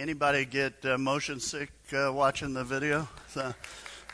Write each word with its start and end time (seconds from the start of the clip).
Anybody 0.00 0.46
get 0.46 0.82
uh, 0.86 0.96
motion 0.96 1.40
sick 1.40 1.70
uh, 1.92 2.10
watching 2.10 2.54
the 2.54 2.64
video? 2.64 3.06
So, 3.28 3.42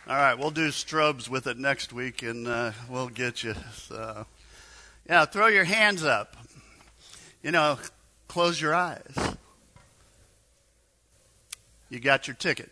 all 0.09 0.17
right, 0.17 0.35
we'll 0.35 0.51
do 0.51 0.69
strobes 0.69 1.29
with 1.29 1.47
it 1.47 1.59
next 1.59 1.93
week, 1.93 2.23
and 2.23 2.49
uh, 2.49 2.73
we'll 2.91 3.09
get 3.09 3.45
you. 3.45 3.55
So, 3.73 4.27
yeah, 5.09 5.25
throw 5.27 5.47
your 5.47 5.65
hands 5.65 6.05
up. 6.05 6.37
You 7.41 7.53
know, 7.53 7.79
close 8.27 8.61
your 8.61 8.75
eyes. 8.75 9.17
You 11.89 12.01
got 12.01 12.27
your 12.27 12.35
ticket. 12.35 12.71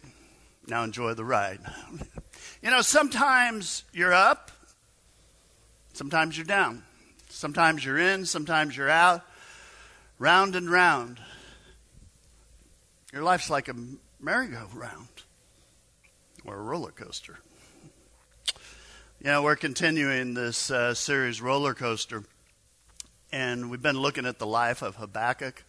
Now 0.66 0.82
enjoy 0.82 1.14
the 1.14 1.24
ride. 1.24 1.60
you 2.62 2.70
know, 2.70 2.82
sometimes 2.82 3.84
you're 3.92 4.12
up, 4.12 4.50
sometimes 5.92 6.36
you're 6.36 6.46
down. 6.46 6.82
Sometimes 7.28 7.84
you're 7.84 7.98
in, 7.98 8.26
sometimes 8.26 8.76
you're 8.76 8.90
out. 8.90 9.22
Round 10.18 10.56
and 10.56 10.68
round. 10.68 11.20
Your 13.14 13.22
life's 13.22 13.48
like 13.48 13.68
a 13.68 13.76
merry-go-round 14.18 15.06
or 16.45 16.56
a 16.56 16.60
roller 16.60 16.91
coaster. 16.91 17.38
You 19.20 19.27
know, 19.27 19.45
we're 19.45 19.55
continuing 19.55 20.34
this 20.34 20.68
uh, 20.68 20.95
series, 20.95 21.41
Roller 21.41 21.74
Coaster, 21.74 22.24
and 23.30 23.70
we've 23.70 23.80
been 23.80 24.00
looking 24.00 24.27
at 24.27 24.41
the 24.41 24.48
life 24.48 24.82
of 24.82 24.96
Habakkuk, 24.96 25.62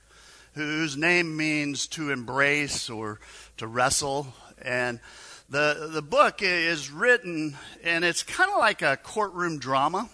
whose 0.55 0.98
name 0.98 1.38
means 1.38 1.86
to 1.89 2.12
embrace 2.12 2.89
or 2.89 3.20
to 3.58 3.67
wrestle. 3.67 4.34
And 4.59 5.00
the, 5.48 5.91
the 5.91 6.02
book 6.02 6.41
is 6.41 6.89
written, 6.89 7.58
and 7.84 8.03
it's 8.03 8.23
kind 8.23 8.50
of 8.50 8.58
like 8.58 8.81
a 8.81 8.98
courtroom 8.98 9.59
drama. 9.59 10.09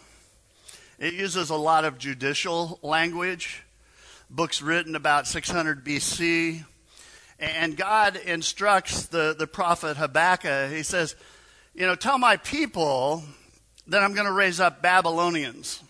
It 1.00 1.14
uses 1.14 1.50
a 1.50 1.56
lot 1.56 1.86
of 1.86 1.98
judicial 1.98 2.78
language. 2.84 3.64
Books 4.30 4.62
written 4.62 4.98
about 4.98 5.28
600 5.28 5.86
BC, 5.86 6.66
and 7.42 7.76
God 7.76 8.16
instructs 8.16 9.08
the, 9.08 9.36
the 9.38 9.48
prophet 9.48 9.98
Habakkuk, 9.98 10.72
he 10.72 10.84
says, 10.84 11.16
You 11.74 11.88
know, 11.88 11.96
tell 11.96 12.20
my 12.20 12.38
people 12.38 13.24
that 13.88 14.04
I'm 14.04 14.14
going 14.14 14.28
to 14.28 14.32
raise 14.32 14.60
up 14.60 14.82
Babylonians. 14.82 15.82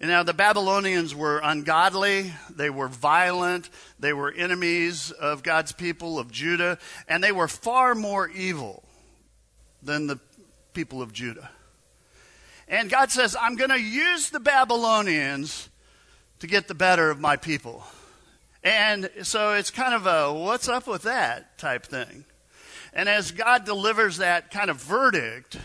You 0.00 0.08
know, 0.08 0.22
the 0.22 0.34
Babylonians 0.34 1.14
were 1.14 1.40
ungodly, 1.42 2.32
they 2.54 2.70
were 2.70 2.86
violent, 2.86 3.68
they 3.98 4.12
were 4.12 4.30
enemies 4.30 5.10
of 5.10 5.42
God's 5.42 5.72
people, 5.72 6.20
of 6.20 6.30
Judah, 6.30 6.78
and 7.08 7.22
they 7.22 7.32
were 7.32 7.48
far 7.48 7.96
more 7.96 8.28
evil 8.28 8.84
than 9.82 10.06
the 10.06 10.20
people 10.72 11.02
of 11.02 11.12
Judah. 11.12 11.50
And 12.68 12.90
God 12.90 13.10
says, 13.10 13.34
I'm 13.40 13.56
going 13.56 13.70
to 13.70 13.80
use 13.80 14.30
the 14.30 14.40
Babylonians 14.40 15.68
to 16.40 16.46
get 16.46 16.68
the 16.68 16.74
better 16.74 17.10
of 17.10 17.18
my 17.18 17.36
people. 17.36 17.84
And 18.64 19.10
so 19.22 19.54
it's 19.54 19.70
kind 19.70 19.94
of 19.94 20.06
a 20.06 20.32
what's 20.32 20.68
up 20.68 20.86
with 20.86 21.02
that 21.02 21.58
type 21.58 21.86
thing. 21.86 22.24
And 22.92 23.08
as 23.08 23.30
God 23.30 23.64
delivers 23.64 24.16
that 24.16 24.50
kind 24.50 24.70
of 24.70 24.82
verdict, 24.82 25.58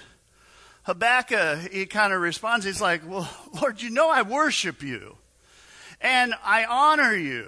Habakkuk, 0.84 1.72
he 1.72 1.86
kind 1.86 2.14
of 2.14 2.22
responds, 2.22 2.66
he's 2.66 2.82
like, 2.82 3.02
Well, 3.08 3.30
Lord, 3.62 3.82
you 3.82 3.90
know 3.90 4.10
I 4.10 4.22
worship 4.22 4.84
you 4.84 5.18
and 6.02 6.34
I 6.44 6.66
honor 6.66 7.16
you, 7.16 7.48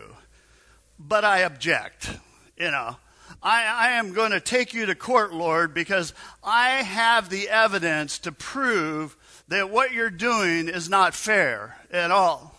but 0.98 1.26
I 1.26 1.40
object. 1.40 2.10
You 2.58 2.72
know, 2.72 2.96
I, 3.44 3.66
I 3.66 3.90
am 3.92 4.14
going 4.14 4.32
to 4.32 4.40
take 4.40 4.74
you 4.74 4.86
to 4.86 4.96
court, 4.96 5.34
Lord, 5.34 5.74
because 5.74 6.14
I 6.44 6.70
have 6.70 7.30
the 7.30 7.50
evidence 7.50 8.18
to 8.20 8.32
prove 8.32 9.18
that 9.50 9.70
what 9.70 9.92
you're 9.92 10.10
doing 10.10 10.70
is 10.70 10.90
not 10.90 11.14
fair 11.14 11.78
at 11.92 12.12
all. 12.12 12.55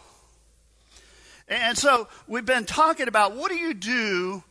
And 1.48 1.78
so 1.78 2.08
we've 2.26 2.44
been 2.44 2.64
talking 2.64 3.08
about 3.08 3.36
what 3.36 3.50
do 3.50 3.56
you 3.56 3.72
do 3.72 4.42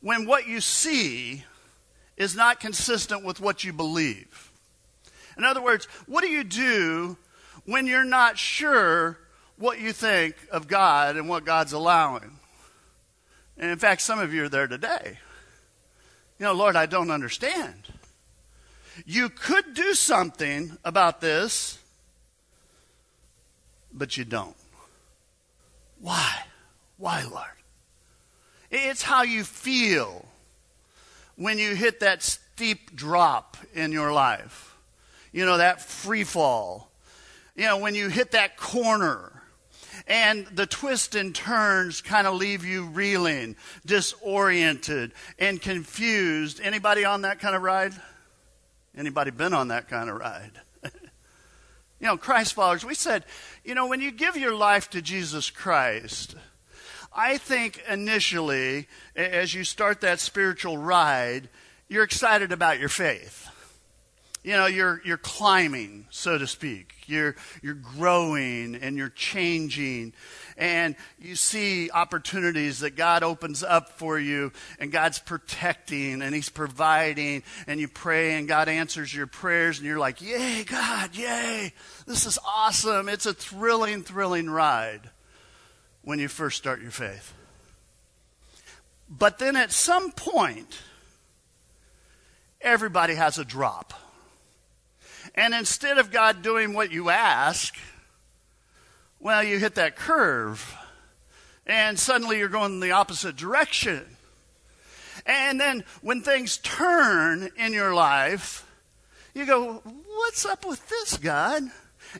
when 0.00 0.26
what 0.26 0.46
you 0.46 0.60
see 0.60 1.44
is 2.16 2.34
not 2.34 2.60
consistent 2.60 3.24
with 3.24 3.40
what 3.40 3.64
you 3.64 3.72
believe? 3.72 4.50
In 5.36 5.44
other 5.44 5.62
words, 5.62 5.86
what 6.06 6.22
do 6.22 6.28
you 6.28 6.42
do 6.42 7.16
when 7.64 7.86
you're 7.86 8.04
not 8.04 8.38
sure 8.38 9.18
what 9.56 9.78
you 9.78 9.92
think 9.92 10.34
of 10.50 10.68
God 10.68 11.16
and 11.16 11.28
what 11.28 11.44
God's 11.44 11.72
allowing? 11.72 12.38
And 13.58 13.70
in 13.70 13.78
fact, 13.78 14.00
some 14.02 14.18
of 14.18 14.32
you 14.32 14.44
are 14.44 14.48
there 14.48 14.66
today. 14.66 15.18
You 16.38 16.46
know, 16.46 16.54
Lord, 16.54 16.76
I 16.76 16.86
don't 16.86 17.10
understand. 17.10 17.92
You 19.04 19.28
could 19.28 19.74
do 19.74 19.94
something 19.94 20.76
about 20.84 21.20
this, 21.20 21.78
but 23.92 24.16
you 24.16 24.24
don't. 24.24 24.56
Why? 26.00 26.42
Why, 26.96 27.24
Lord? 27.30 27.46
It's 28.70 29.02
how 29.02 29.22
you 29.22 29.44
feel 29.44 30.26
when 31.36 31.58
you 31.58 31.74
hit 31.74 32.00
that 32.00 32.22
steep 32.22 32.94
drop 32.94 33.56
in 33.74 33.92
your 33.92 34.12
life. 34.12 34.76
You 35.32 35.46
know, 35.46 35.58
that 35.58 35.80
free 35.80 36.24
fall. 36.24 36.90
You 37.54 37.64
know, 37.64 37.78
when 37.78 37.94
you 37.94 38.08
hit 38.08 38.32
that 38.32 38.56
corner 38.56 39.38
and 40.06 40.46
the 40.46 40.66
twists 40.66 41.14
and 41.14 41.34
turns 41.34 42.00
kind 42.00 42.26
of 42.26 42.34
leave 42.34 42.64
you 42.64 42.86
reeling, 42.86 43.56
disoriented, 43.84 45.12
and 45.38 45.60
confused. 45.60 46.60
Anybody 46.62 47.04
on 47.04 47.22
that 47.22 47.38
kind 47.38 47.54
of 47.54 47.62
ride? 47.62 47.92
Anybody 48.96 49.30
been 49.30 49.54
on 49.54 49.68
that 49.68 49.88
kind 49.88 50.08
of 50.10 50.16
ride? 50.16 50.60
You 52.00 52.06
know, 52.06 52.16
Christ 52.16 52.54
followers, 52.54 52.84
we 52.84 52.94
said, 52.94 53.24
you 53.64 53.74
know, 53.74 53.86
when 53.86 54.00
you 54.00 54.10
give 54.10 54.36
your 54.36 54.54
life 54.54 54.88
to 54.90 55.02
Jesus 55.02 55.50
Christ, 55.50 56.36
I 57.12 57.38
think 57.38 57.82
initially, 57.88 58.86
as 59.16 59.54
you 59.54 59.64
start 59.64 60.00
that 60.02 60.20
spiritual 60.20 60.78
ride, 60.78 61.48
you're 61.88 62.04
excited 62.04 62.52
about 62.52 62.78
your 62.78 62.88
faith. 62.88 63.48
You 64.44 64.52
know, 64.52 64.66
you're, 64.66 65.02
you're 65.04 65.16
climbing, 65.16 66.06
so 66.10 66.38
to 66.38 66.46
speak. 66.46 66.94
You're, 67.06 67.34
you're 67.62 67.74
growing 67.74 68.76
and 68.76 68.96
you're 68.96 69.08
changing. 69.08 70.12
And 70.58 70.96
you 71.20 71.36
see 71.36 71.88
opportunities 71.88 72.80
that 72.80 72.96
God 72.96 73.22
opens 73.22 73.62
up 73.62 73.92
for 73.92 74.18
you, 74.18 74.52
and 74.80 74.90
God's 74.90 75.20
protecting 75.20 76.20
and 76.20 76.34
He's 76.34 76.48
providing. 76.48 77.44
And 77.68 77.78
you 77.78 77.86
pray, 77.86 78.34
and 78.34 78.48
God 78.48 78.68
answers 78.68 79.14
your 79.14 79.28
prayers, 79.28 79.78
and 79.78 79.86
you're 79.86 80.00
like, 80.00 80.20
Yay, 80.20 80.64
God, 80.64 81.14
yay. 81.14 81.72
This 82.06 82.26
is 82.26 82.38
awesome. 82.44 83.08
It's 83.08 83.26
a 83.26 83.32
thrilling, 83.32 84.02
thrilling 84.02 84.50
ride 84.50 85.08
when 86.02 86.18
you 86.18 86.26
first 86.26 86.58
start 86.58 86.82
your 86.82 86.90
faith. 86.90 87.32
But 89.08 89.38
then 89.38 89.54
at 89.54 89.70
some 89.70 90.10
point, 90.10 90.80
everybody 92.60 93.14
has 93.14 93.38
a 93.38 93.44
drop. 93.44 93.94
And 95.34 95.54
instead 95.54 95.98
of 95.98 96.10
God 96.10 96.42
doing 96.42 96.74
what 96.74 96.90
you 96.90 97.10
ask, 97.10 97.76
well, 99.20 99.42
you 99.42 99.58
hit 99.58 99.74
that 99.76 99.96
curve. 99.96 100.76
And 101.66 101.98
suddenly 101.98 102.38
you're 102.38 102.48
going 102.48 102.72
in 102.72 102.80
the 102.80 102.92
opposite 102.92 103.36
direction. 103.36 104.04
And 105.26 105.60
then 105.60 105.84
when 106.00 106.22
things 106.22 106.56
turn 106.58 107.50
in 107.56 107.72
your 107.72 107.94
life, 107.94 108.66
you 109.34 109.44
go, 109.44 109.82
What's 109.84 110.46
up 110.46 110.66
with 110.66 110.86
this, 110.88 111.18
God? 111.18 111.62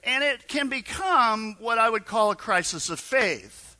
And 0.04 0.22
it 0.22 0.48
can 0.48 0.68
become 0.68 1.56
what 1.60 1.78
I 1.78 1.88
would 1.88 2.04
call 2.04 2.30
a 2.30 2.36
crisis 2.36 2.90
of 2.90 3.00
faith. 3.00 3.76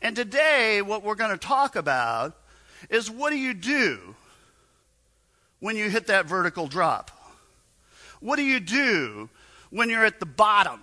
And 0.00 0.14
today, 0.14 0.82
what 0.82 1.02
we're 1.02 1.16
going 1.16 1.32
to 1.32 1.36
talk 1.36 1.74
about 1.74 2.36
is 2.88 3.10
what 3.10 3.30
do 3.30 3.36
you 3.36 3.54
do 3.54 4.14
when 5.58 5.76
you 5.76 5.90
hit 5.90 6.06
that 6.06 6.26
vertical 6.26 6.68
drop? 6.68 7.10
What 8.20 8.36
do 8.36 8.42
you 8.42 8.60
do 8.60 9.28
when 9.70 9.90
you're 9.90 10.04
at 10.04 10.20
the 10.20 10.26
bottom 10.26 10.80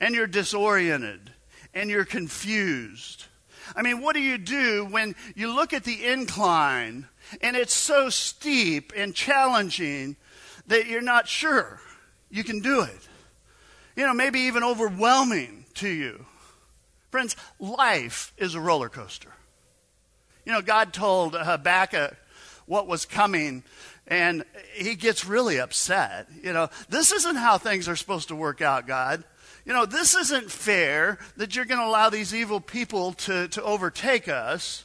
and 0.00 0.14
you're 0.14 0.26
disoriented 0.26 1.32
and 1.72 1.90
you're 1.90 2.04
confused? 2.04 3.24
I 3.74 3.82
mean, 3.82 4.00
what 4.00 4.14
do 4.14 4.20
you 4.20 4.38
do 4.38 4.84
when 4.84 5.14
you 5.34 5.54
look 5.54 5.72
at 5.72 5.84
the 5.84 6.06
incline 6.06 7.08
and 7.40 7.56
it's 7.56 7.74
so 7.74 8.10
steep 8.10 8.92
and 8.96 9.14
challenging 9.14 10.16
that 10.66 10.86
you're 10.86 11.00
not 11.00 11.28
sure 11.28 11.80
you 12.30 12.44
can 12.44 12.60
do 12.60 12.82
it? 12.82 13.08
You 13.96 14.06
know, 14.06 14.14
maybe 14.14 14.40
even 14.40 14.62
overwhelming 14.62 15.64
to 15.74 15.88
you. 15.88 16.26
Friends, 17.10 17.36
life 17.58 18.32
is 18.36 18.54
a 18.54 18.60
roller 18.60 18.88
coaster. 18.88 19.32
You 20.44 20.52
know, 20.52 20.62
God 20.62 20.92
told 20.92 21.34
Habakkuk 21.34 22.16
what 22.66 22.86
was 22.86 23.06
coming, 23.06 23.62
and 24.06 24.44
he 24.74 24.94
gets 24.94 25.24
really 25.24 25.58
upset. 25.58 26.28
You 26.42 26.52
know, 26.52 26.68
this 26.88 27.12
isn't 27.12 27.36
how 27.36 27.56
things 27.56 27.88
are 27.88 27.96
supposed 27.96 28.28
to 28.28 28.34
work 28.34 28.60
out, 28.60 28.86
God. 28.86 29.24
You 29.64 29.72
know, 29.72 29.86
this 29.86 30.14
isn't 30.14 30.50
fair 30.50 31.18
that 31.36 31.56
you're 31.56 31.64
going 31.64 31.80
to 31.80 31.86
allow 31.86 32.10
these 32.10 32.34
evil 32.34 32.60
people 32.60 33.12
to, 33.12 33.48
to 33.48 33.62
overtake 33.62 34.28
us. 34.28 34.84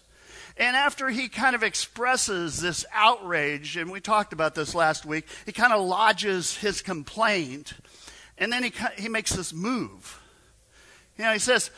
And 0.56 0.76
after 0.76 1.10
he 1.10 1.28
kind 1.28 1.56
of 1.56 1.64
expresses 1.64 2.62
this 2.62 2.86
outrage, 2.94 3.76
and 3.76 3.92
we 3.92 4.00
talked 4.00 4.32
about 4.32 4.56
this 4.56 4.74
last 4.74 5.06
week, 5.06 5.26
he 5.46 5.52
kind 5.52 5.74
of 5.74 5.86
lodges 5.86 6.58
his 6.58 6.82
complaint, 6.82 7.74
and 8.38 8.52
then 8.52 8.64
he, 8.64 8.74
he 8.98 9.10
makes 9.10 9.32
this 9.34 9.54
move. 9.54 10.22
You 11.18 11.26
know, 11.26 11.34
he 11.34 11.40
says, 11.40 11.72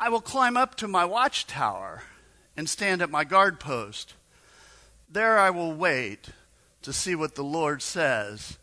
I 0.00 0.08
will 0.08 0.20
climb 0.20 0.56
up 0.56 0.74
to 0.76 0.88
my 0.88 1.04
watchtower 1.04 2.02
and 2.56 2.68
stand 2.68 3.02
at 3.02 3.10
my 3.10 3.22
guard 3.22 3.60
post. 3.60 4.14
There 5.08 5.38
I 5.38 5.50
will 5.50 5.72
wait 5.72 6.28
to 6.82 6.92
see 6.92 7.14
what 7.14 7.36
the 7.36 7.44
Lord 7.44 7.82
says 7.82 8.57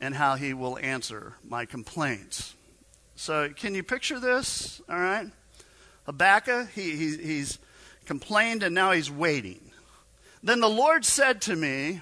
and 0.00 0.14
how 0.14 0.36
he 0.36 0.54
will 0.54 0.78
answer 0.78 1.34
my 1.46 1.64
complaints. 1.64 2.54
So, 3.14 3.48
can 3.48 3.74
you 3.74 3.82
picture 3.82 4.20
this? 4.20 4.80
All 4.88 4.98
right. 4.98 5.28
Habakkuk, 6.04 6.70
he, 6.72 6.96
he, 6.96 7.16
he's 7.16 7.58
complained 8.04 8.62
and 8.62 8.74
now 8.74 8.92
he's 8.92 9.10
waiting. 9.10 9.70
Then 10.42 10.60
the 10.60 10.68
Lord 10.68 11.04
said 11.04 11.40
to 11.42 11.56
me, 11.56 12.00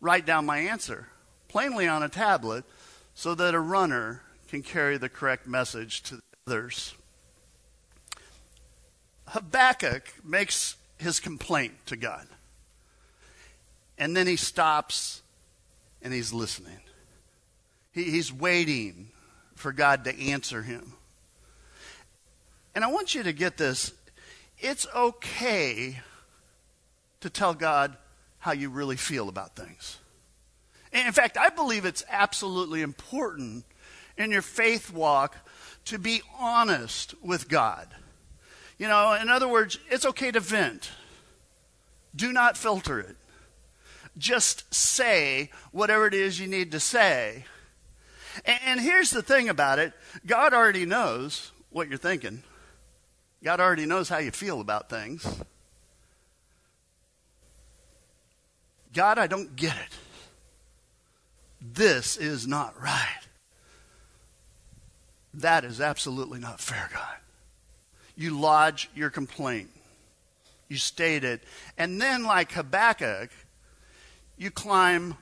Write 0.00 0.26
down 0.26 0.44
my 0.44 0.58
answer 0.58 1.08
plainly 1.48 1.88
on 1.88 2.02
a 2.02 2.08
tablet 2.08 2.64
so 3.14 3.34
that 3.34 3.54
a 3.54 3.58
runner 3.58 4.20
can 4.48 4.62
carry 4.62 4.98
the 4.98 5.08
correct 5.08 5.46
message 5.46 6.02
to 6.02 6.20
others. 6.46 6.94
Habakkuk 9.28 10.12
makes 10.22 10.76
his 10.98 11.18
complaint 11.18 11.74
to 11.86 11.96
God. 11.96 12.26
And 13.98 14.14
then 14.14 14.26
he 14.26 14.36
stops 14.36 15.22
and 16.02 16.12
he's 16.12 16.32
listening. 16.32 16.78
He, 17.96 18.04
he's 18.04 18.32
waiting 18.32 19.08
for 19.54 19.72
God 19.72 20.04
to 20.04 20.20
answer 20.30 20.62
him. 20.62 20.92
And 22.74 22.84
I 22.84 22.88
want 22.88 23.14
you 23.14 23.22
to 23.22 23.32
get 23.32 23.56
this. 23.56 23.92
It's 24.58 24.86
okay 24.94 25.98
to 27.20 27.30
tell 27.30 27.54
God 27.54 27.96
how 28.38 28.52
you 28.52 28.68
really 28.68 28.96
feel 28.96 29.30
about 29.30 29.56
things. 29.56 29.98
In 30.92 31.12
fact, 31.12 31.38
I 31.38 31.48
believe 31.48 31.84
it's 31.86 32.04
absolutely 32.08 32.82
important 32.82 33.64
in 34.16 34.30
your 34.30 34.42
faith 34.42 34.92
walk 34.92 35.36
to 35.86 35.98
be 35.98 36.20
honest 36.38 37.14
with 37.22 37.48
God. 37.48 37.88
You 38.78 38.88
know, 38.88 39.14
in 39.14 39.30
other 39.30 39.48
words, 39.48 39.78
it's 39.90 40.04
okay 40.04 40.30
to 40.30 40.40
vent. 40.40 40.90
Do 42.14 42.30
not 42.32 42.58
filter 42.58 43.00
it. 43.00 43.16
Just 44.18 44.72
say 44.74 45.50
whatever 45.72 46.06
it 46.06 46.14
is 46.14 46.38
you 46.38 46.46
need 46.46 46.72
to 46.72 46.80
say. 46.80 47.44
And, 48.44 48.80
here's 48.80 49.10
the 49.10 49.22
thing 49.22 49.48
about 49.48 49.78
it 49.78 49.92
God 50.26 50.52
already 50.52 50.84
knows 50.84 51.52
what 51.70 51.88
you're 51.88 51.98
thinking, 51.98 52.42
God 53.42 53.60
already 53.60 53.86
knows 53.86 54.08
how 54.08 54.18
you 54.18 54.30
feel 54.30 54.60
about 54.60 54.88
things. 54.88 55.26
God, 58.92 59.18
I 59.18 59.26
don't 59.26 59.54
get 59.56 59.76
it. 59.76 59.92
This 61.60 62.16
is 62.16 62.46
not 62.46 62.80
right. 62.80 63.20
That 65.34 65.64
is 65.64 65.82
absolutely 65.82 66.38
not 66.38 66.60
fair, 66.60 66.88
God. 66.92 67.16
You 68.16 68.38
lodge 68.38 68.88
your 68.94 69.10
complaint. 69.10 69.68
You 70.68 70.78
state 70.78 71.24
it. 71.24 71.42
And 71.76 72.00
then, 72.00 72.24
like 72.24 72.52
Habakkuk, 72.52 73.30
you 74.38 74.50
climb 74.50 75.16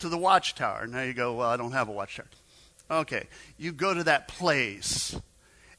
to 0.00 0.08
the 0.08 0.18
watchtower. 0.18 0.86
Now 0.88 1.02
you 1.02 1.12
go, 1.12 1.34
Well, 1.34 1.48
I 1.48 1.56
don't 1.56 1.72
have 1.72 1.88
a 1.88 1.92
watchtower. 1.92 2.26
Okay. 2.92 3.26
You 3.56 3.72
go 3.72 3.94
to 3.94 4.04
that 4.04 4.28
place 4.28 5.16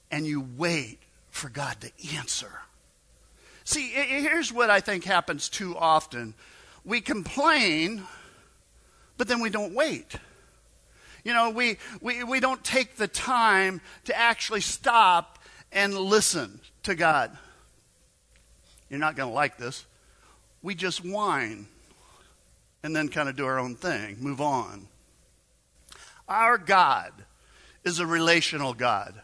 and 0.10 0.26
you 0.26 0.46
wait 0.58 0.98
for 1.30 1.48
God 1.48 1.80
to 1.82 1.92
answer. 2.18 2.52
See, 3.64 3.90
here's 3.90 4.52
what 4.52 4.70
I 4.70 4.80
think 4.80 5.04
happens 5.04 5.48
too 5.48 5.78
often 5.78 6.34
we 6.84 7.00
complain, 7.00 8.04
but 9.18 9.30
then 9.30 9.40
we 9.40 9.50
don't 9.50 9.74
wait. 9.74 10.16
You 11.24 11.34
know, 11.34 11.50
we, 11.52 11.78
we, 12.02 12.26
we 12.26 12.42
don't 12.42 12.62
take 12.62 12.98
the 12.98 13.08
time 13.08 13.80
to 14.04 14.18
actually 14.18 14.60
stop 14.60 15.40
and 15.72 15.98
listen 15.98 16.60
to 16.84 16.94
God. 16.94 17.38
You're 18.90 19.00
not 19.00 19.16
going 19.16 19.30
to 19.30 19.34
like 19.34 19.58
this. 19.58 19.86
We 20.62 20.76
just 20.76 21.06
whine 21.06 21.68
and 22.84 22.94
then 22.94 23.08
kind 23.08 23.30
of 23.30 23.38
do 23.38 23.46
our 23.46 23.60
own 23.60 23.76
thing, 23.76 24.18
move 24.20 24.42
on. 24.42 24.90
Our 26.28 26.58
God 26.58 27.12
is 27.84 28.00
a 28.00 28.06
relational 28.06 28.74
God. 28.74 29.22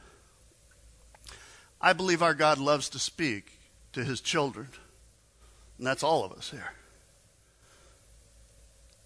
I 1.82 1.94
believe 1.94 2.22
our 2.22 2.34
God 2.34 2.58
loves 2.58 2.90
to 2.90 3.00
speak 3.00 3.54
to 3.94 4.04
his 4.04 4.20
children, 4.22 4.68
and 5.78 5.88
that's 5.88 6.04
all 6.04 6.26
of 6.26 6.34
us 6.34 6.52
here. 6.52 6.74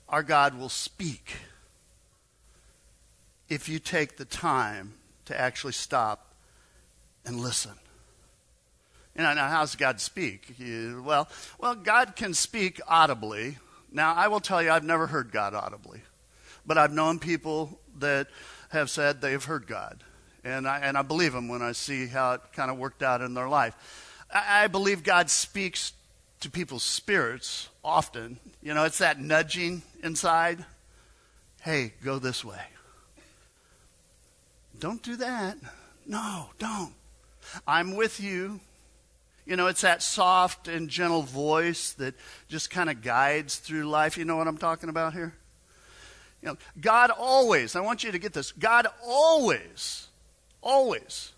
Our 0.09 0.23
God 0.23 0.57
will 0.57 0.69
speak 0.69 1.37
if 3.47 3.69
you 3.69 3.79
take 3.79 4.17
the 4.17 4.25
time 4.25 4.93
to 5.25 5.39
actually 5.39 5.73
stop 5.73 6.33
and 7.25 7.39
listen. 7.39 7.73
You 9.15 9.23
know, 9.23 9.33
now 9.33 9.47
how 9.47 9.61
does 9.61 9.75
God 9.75 9.99
speak? 9.99 10.55
well, 10.59 11.29
well, 11.59 11.75
God 11.75 12.15
can 12.15 12.33
speak 12.33 12.81
audibly. 12.87 13.57
Now, 13.91 14.15
I 14.15 14.27
will 14.27 14.39
tell 14.39 14.61
you, 14.61 14.71
I've 14.71 14.83
never 14.83 15.05
heard 15.05 15.31
God 15.31 15.53
audibly, 15.53 16.01
but 16.65 16.79
I've 16.79 16.91
known 16.91 17.19
people 17.19 17.79
that 17.99 18.27
have 18.69 18.89
said 18.89 19.21
they've 19.21 19.43
heard 19.43 19.67
God, 19.67 20.03
and 20.43 20.67
I 20.67 20.79
and 20.79 20.97
I 20.97 21.01
believe 21.01 21.33
them 21.33 21.47
when 21.47 21.61
I 21.61 21.71
see 21.73 22.07
how 22.07 22.33
it 22.33 22.41
kind 22.53 22.71
of 22.71 22.77
worked 22.77 23.03
out 23.03 23.21
in 23.21 23.33
their 23.33 23.49
life. 23.49 23.75
I, 24.33 24.63
I 24.63 24.67
believe 24.67 25.03
God 25.03 25.29
speaks 25.29 25.93
to 26.41 26.49
people's 26.49 26.83
spirits 26.83 27.69
often. 27.83 28.39
You 28.61 28.73
know, 28.73 28.83
it's 28.83 28.97
that 28.97 29.19
nudging 29.19 29.81
inside. 30.03 30.65
Hey, 31.61 31.93
go 32.03 32.19
this 32.19 32.43
way. 32.43 32.61
Don't 34.79 35.01
do 35.01 35.15
that. 35.17 35.57
No, 36.05 36.49
don't. 36.59 36.93
I'm 37.65 37.95
with 37.95 38.19
you. 38.19 38.59
You 39.45 39.55
know, 39.55 39.67
it's 39.67 39.81
that 39.81 40.01
soft 40.01 40.67
and 40.67 40.89
gentle 40.89 41.21
voice 41.21 41.93
that 41.93 42.15
just 42.47 42.69
kind 42.69 42.89
of 42.89 43.01
guides 43.01 43.57
through 43.57 43.83
life. 43.83 44.17
You 44.17 44.25
know 44.25 44.35
what 44.35 44.47
I'm 44.47 44.57
talking 44.57 44.89
about 44.89 45.13
here? 45.13 45.33
You 46.43 46.49
know, 46.49 46.57
God 46.81 47.09
always, 47.09 47.73
I 47.73 47.79
want 47.79 48.03
you 48.03 48.11
to 48.11 48.19
get 48.19 48.33
this, 48.33 48.51
God 48.51 48.85
always, 49.01 50.07
always 50.61 51.31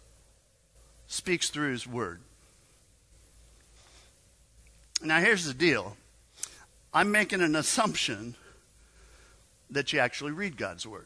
speaks 1.06 1.52
through 1.52 1.74
His 1.74 1.86
Word. 1.86 2.22
Now, 5.04 5.20
here's 5.20 5.46
the 5.46 5.54
deal 5.54 5.96
I'm 6.92 7.12
making 7.12 7.42
an 7.42 7.56
assumption 7.56 8.34
that 9.70 9.94
you 9.94 10.00
actually 10.00 10.32
read 10.32 10.58
God's 10.58 10.88
Word, 10.88 11.06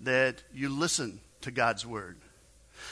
that 0.00 0.42
you 0.52 0.68
listen 0.68 1.20
to 1.42 1.52
God's 1.52 1.86
Word. 1.86 2.16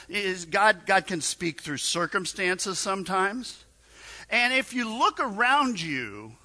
Is 0.07 0.45
God, 0.45 0.85
God 0.85 1.05
can 1.05 1.19
speak 1.19 1.59
through 1.59 1.77
circumstances 1.77 2.79
sometimes. 2.79 3.65
And 4.29 4.53
if 4.53 4.73
you 4.73 4.87
look 4.87 5.19
around 5.19 5.81
you, 5.81 6.37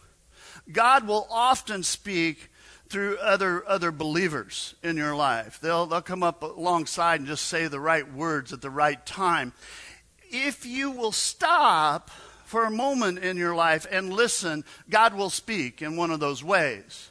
God 0.73 1.07
will 1.07 1.29
often 1.31 1.85
speak 1.85 2.51
through 2.89 3.17
other 3.19 3.67
other 3.69 3.91
believers 3.91 4.75
in 4.83 4.97
your 4.97 5.15
life. 5.15 5.59
They'll 5.61 5.87
they'll 5.87 6.03
come 6.03 6.23
up 6.23 6.43
alongside 6.43 7.21
and 7.21 7.29
just 7.29 7.47
say 7.47 7.67
the 7.67 7.81
right 7.81 8.11
words 8.13 8.53
at 8.53 8.63
the 8.63 8.71
right 8.71 9.05
time. 9.05 9.53
If 10.31 10.67
you 10.67 10.91
will 10.91 11.13
stop 11.13 12.11
for 12.45 12.65
a 12.65 12.71
moment 12.71 13.19
in 13.19 13.37
your 13.37 13.55
life 13.55 13.87
and 13.91 14.13
listen, 14.13 14.65
God 14.89 15.15
will 15.15 15.31
speak 15.31 15.83
in 15.83 15.97
one 15.97 16.11
of 16.11 16.21
those 16.21 16.45
ways. 16.45 17.11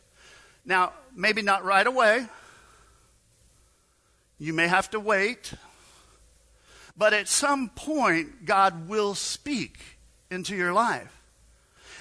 Now, 0.66 0.94
maybe 1.14 1.42
not 1.42 1.64
right 1.64 1.86
away. 1.86 2.28
You 4.40 4.54
may 4.54 4.68
have 4.68 4.90
to 4.92 5.00
wait. 5.00 5.54
But 6.98 7.14
at 7.14 7.28
some 7.28 7.70
point, 7.70 8.46
God 8.46 8.88
will 8.88 9.16
speak 9.16 9.80
into 10.32 10.56
your 10.56 10.72
life. 10.72 11.22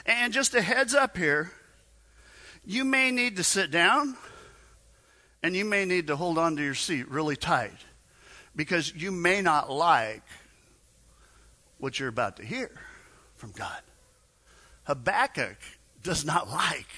And 0.07 0.33
just 0.33 0.55
a 0.55 0.63
heads 0.63 0.95
up 0.95 1.17
here 1.17 1.51
you 2.67 2.85
may 2.85 3.11
need 3.11 3.37
to 3.37 3.45
sit 3.45 3.71
down 3.71 4.17
and 5.43 5.55
you 5.55 5.65
may 5.65 5.85
need 5.85 6.07
to 6.07 6.17
hold 6.17 6.39
on 6.39 6.57
to 6.57 6.63
your 6.63 6.75
seat 6.75 7.09
really 7.09 7.37
tight 7.37 7.85
because 8.57 8.95
you 8.95 9.11
may 9.11 9.43
not 9.43 9.71
like 9.71 10.23
what 11.79 11.99
you're 11.99 12.09
about 12.09 12.37
to 12.37 12.45
hear 12.45 12.71
from 13.37 13.53
God. 13.53 13.81
Habakkuk 14.85 15.57
does 16.03 16.25
not 16.25 16.49
like 16.51 16.89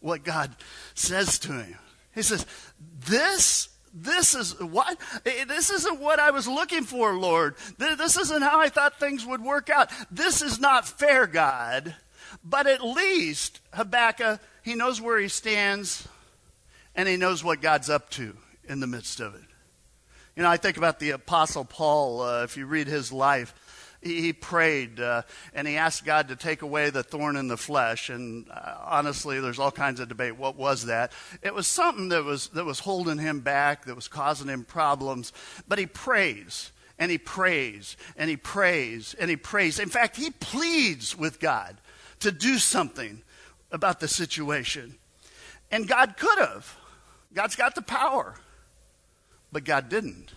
what 0.00 0.24
God 0.24 0.54
says 0.94 1.38
to 1.40 1.52
him. 1.52 1.78
He 2.14 2.22
says, 2.22 2.46
This 3.06 3.68
this 3.92 4.34
is 4.36 4.58
what 4.60 4.98
this 5.24 5.70
isn't 5.70 6.00
what 6.00 6.20
I 6.20 6.30
was 6.30 6.46
looking 6.46 6.84
for, 6.84 7.14
Lord. 7.14 7.56
This 7.76 8.16
isn't 8.16 8.42
how 8.42 8.60
I 8.60 8.68
thought 8.68 9.00
things 9.00 9.26
would 9.26 9.42
work 9.42 9.68
out. 9.68 9.90
This 10.10 10.42
is 10.42 10.60
not 10.60 10.86
fair, 10.86 11.26
God. 11.26 11.96
But 12.44 12.68
at 12.68 12.84
least 12.84 13.60
Habakkuk, 13.72 14.40
he 14.62 14.74
knows 14.74 15.00
where 15.00 15.18
he 15.18 15.28
stands 15.28 16.06
and 16.94 17.08
he 17.08 17.16
knows 17.16 17.42
what 17.42 17.60
God's 17.60 17.90
up 17.90 18.10
to 18.10 18.36
in 18.68 18.80
the 18.80 18.86
midst 18.86 19.20
of 19.20 19.34
it. 19.34 19.42
You 20.36 20.42
know, 20.42 20.50
I 20.50 20.56
think 20.56 20.76
about 20.76 21.00
the 21.00 21.10
Apostle 21.10 21.64
Paul, 21.64 22.22
uh, 22.22 22.44
if 22.44 22.56
you 22.56 22.66
read 22.66 22.86
his 22.86 23.12
life, 23.12 23.54
he, 24.00 24.20
he 24.20 24.32
prayed 24.32 25.00
uh, 25.00 25.22
and 25.54 25.66
he 25.66 25.76
asked 25.76 26.04
God 26.04 26.28
to 26.28 26.36
take 26.36 26.62
away 26.62 26.90
the 26.90 27.02
thorn 27.02 27.36
in 27.36 27.48
the 27.48 27.56
flesh. 27.56 28.08
And 28.08 28.48
uh, 28.50 28.76
honestly, 28.84 29.40
there's 29.40 29.58
all 29.58 29.70
kinds 29.70 30.00
of 30.00 30.08
debate. 30.08 30.38
What 30.38 30.56
was 30.56 30.86
that? 30.86 31.12
It 31.42 31.54
was 31.54 31.66
something 31.66 32.08
that 32.10 32.24
was, 32.24 32.48
that 32.48 32.64
was 32.64 32.80
holding 32.80 33.18
him 33.18 33.40
back, 33.40 33.84
that 33.86 33.96
was 33.96 34.08
causing 34.08 34.48
him 34.48 34.64
problems. 34.64 35.32
But 35.68 35.78
he 35.78 35.86
prays 35.86 36.72
and 36.98 37.10
he 37.10 37.18
prays 37.18 37.96
and 38.16 38.30
he 38.30 38.36
prays 38.36 39.14
and 39.18 39.28
he 39.30 39.36
prays. 39.36 39.78
In 39.78 39.88
fact, 39.88 40.16
he 40.16 40.30
pleads 40.30 41.16
with 41.16 41.40
God 41.40 41.76
to 42.20 42.32
do 42.32 42.58
something 42.58 43.22
about 43.72 44.00
the 44.00 44.08
situation. 44.08 44.96
And 45.70 45.86
God 45.86 46.16
could 46.16 46.38
have. 46.38 46.76
God's 47.32 47.56
got 47.56 47.74
the 47.74 47.82
power. 47.82 48.34
But 49.52 49.64
God 49.64 49.88
didn't. 49.88 50.32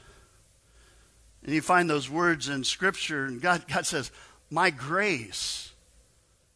And 1.44 1.54
you 1.54 1.62
find 1.62 1.90
those 1.90 2.10
words 2.10 2.48
in 2.48 2.64
Scripture, 2.64 3.26
and 3.26 3.42
God, 3.42 3.66
God 3.68 3.86
says, 3.86 4.12
My 4.50 4.70
grace 4.70 5.72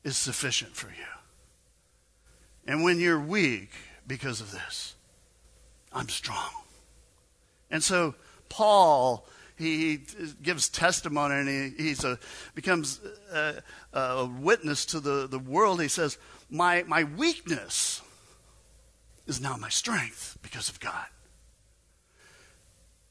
is 0.03 0.15
sufficient 0.15 0.75
for 0.75 0.87
you. 0.87 1.17
And 2.65 2.83
when 2.83 2.99
you're 2.99 3.19
weak 3.19 3.71
because 4.05 4.39
of 4.39 4.51
this, 4.51 4.95
I'm 5.91 6.09
strong. 6.09 6.51
And 7.69 7.83
so 7.83 8.15
Paul, 8.49 9.27
he 9.57 9.99
gives 10.41 10.69
testimony 10.69 11.35
and 11.35 11.49
he 11.77 11.83
he's 11.83 12.03
a, 12.03 12.19
becomes 12.55 13.01
a, 13.33 13.61
a 13.93 14.25
witness 14.25 14.85
to 14.87 14.99
the, 14.99 15.27
the 15.27 15.39
world. 15.39 15.81
He 15.81 15.87
says, 15.87 16.17
my, 16.49 16.83
my 16.83 17.03
weakness 17.03 18.01
is 19.25 19.41
now 19.41 19.57
my 19.57 19.69
strength 19.69 20.37
because 20.41 20.69
of 20.69 20.79
God. 20.79 21.05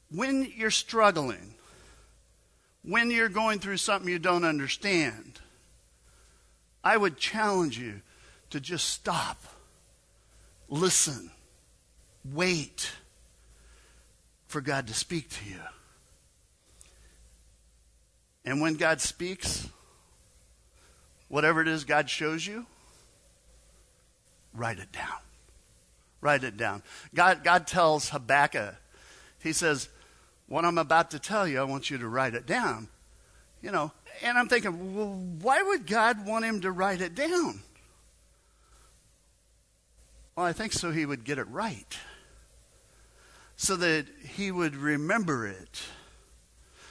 When 0.09 0.51
you're 0.55 0.71
struggling, 0.71 1.55
when 2.83 3.11
you're 3.11 3.29
going 3.29 3.59
through 3.59 3.77
something 3.77 4.09
you 4.09 4.19
don't 4.19 4.45
understand, 4.45 5.39
I 6.83 6.97
would 6.97 7.17
challenge 7.17 7.77
you 7.77 8.01
to 8.49 8.59
just 8.59 8.89
stop, 8.89 9.43
listen, 10.69 11.31
wait 12.23 12.91
for 14.47 14.61
God 14.61 14.87
to 14.87 14.93
speak 14.93 15.29
to 15.29 15.49
you. 15.49 15.59
And 18.45 18.61
when 18.61 18.75
God 18.75 19.01
speaks, 19.01 19.67
whatever 21.27 21.61
it 21.61 21.67
is 21.67 21.83
God 21.83 22.09
shows 22.09 22.47
you, 22.47 22.65
write 24.57 24.79
it 24.79 24.91
down. 24.91 25.19
Write 26.19 26.43
it 26.43 26.57
down. 26.57 26.81
God, 27.13 27.43
God 27.43 27.67
tells 27.67 28.09
Habakkuk, 28.09 28.75
He 29.39 29.53
says, 29.53 29.89
What 30.47 30.65
I'm 30.65 30.77
about 30.77 31.11
to 31.11 31.19
tell 31.19 31.47
you, 31.47 31.59
I 31.59 31.63
want 31.63 31.89
you 31.89 31.97
to 31.99 32.07
write 32.07 32.33
it 32.33 32.45
down. 32.45 32.89
You 33.61 33.71
know, 33.71 33.91
and 34.21 34.37
I'm 34.37 34.47
thinking, 34.47 34.95
well, 34.95 35.13
why 35.41 35.61
would 35.61 35.87
God 35.87 36.25
want 36.25 36.45
him 36.45 36.61
to 36.61 36.71
write 36.71 37.01
it 37.01 37.15
down? 37.15 37.61
Well, 40.35 40.45
I 40.45 40.53
think 40.53 40.73
so 40.73 40.91
he 40.91 41.05
would 41.05 41.23
get 41.23 41.39
it 41.39 41.47
right. 41.49 41.97
So 43.55 43.75
that 43.77 44.05
he 44.23 44.51
would 44.51 44.75
remember 44.75 45.47
it. 45.47 45.83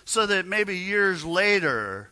So 0.05 0.27
that 0.27 0.47
maybe 0.47 0.77
years 0.77 1.25
later, 1.25 2.11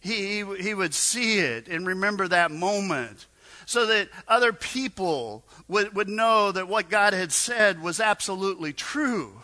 he, 0.00 0.44
he 0.60 0.74
would 0.74 0.94
see 0.94 1.40
it 1.40 1.68
and 1.68 1.86
remember 1.86 2.28
that 2.28 2.50
moment. 2.50 3.26
So 3.68 3.84
that 3.84 4.08
other 4.26 4.54
people 4.54 5.44
would, 5.68 5.94
would 5.94 6.08
know 6.08 6.50
that 6.52 6.68
what 6.68 6.88
God 6.88 7.12
had 7.12 7.30
said 7.30 7.82
was 7.82 8.00
absolutely 8.00 8.72
true. 8.72 9.42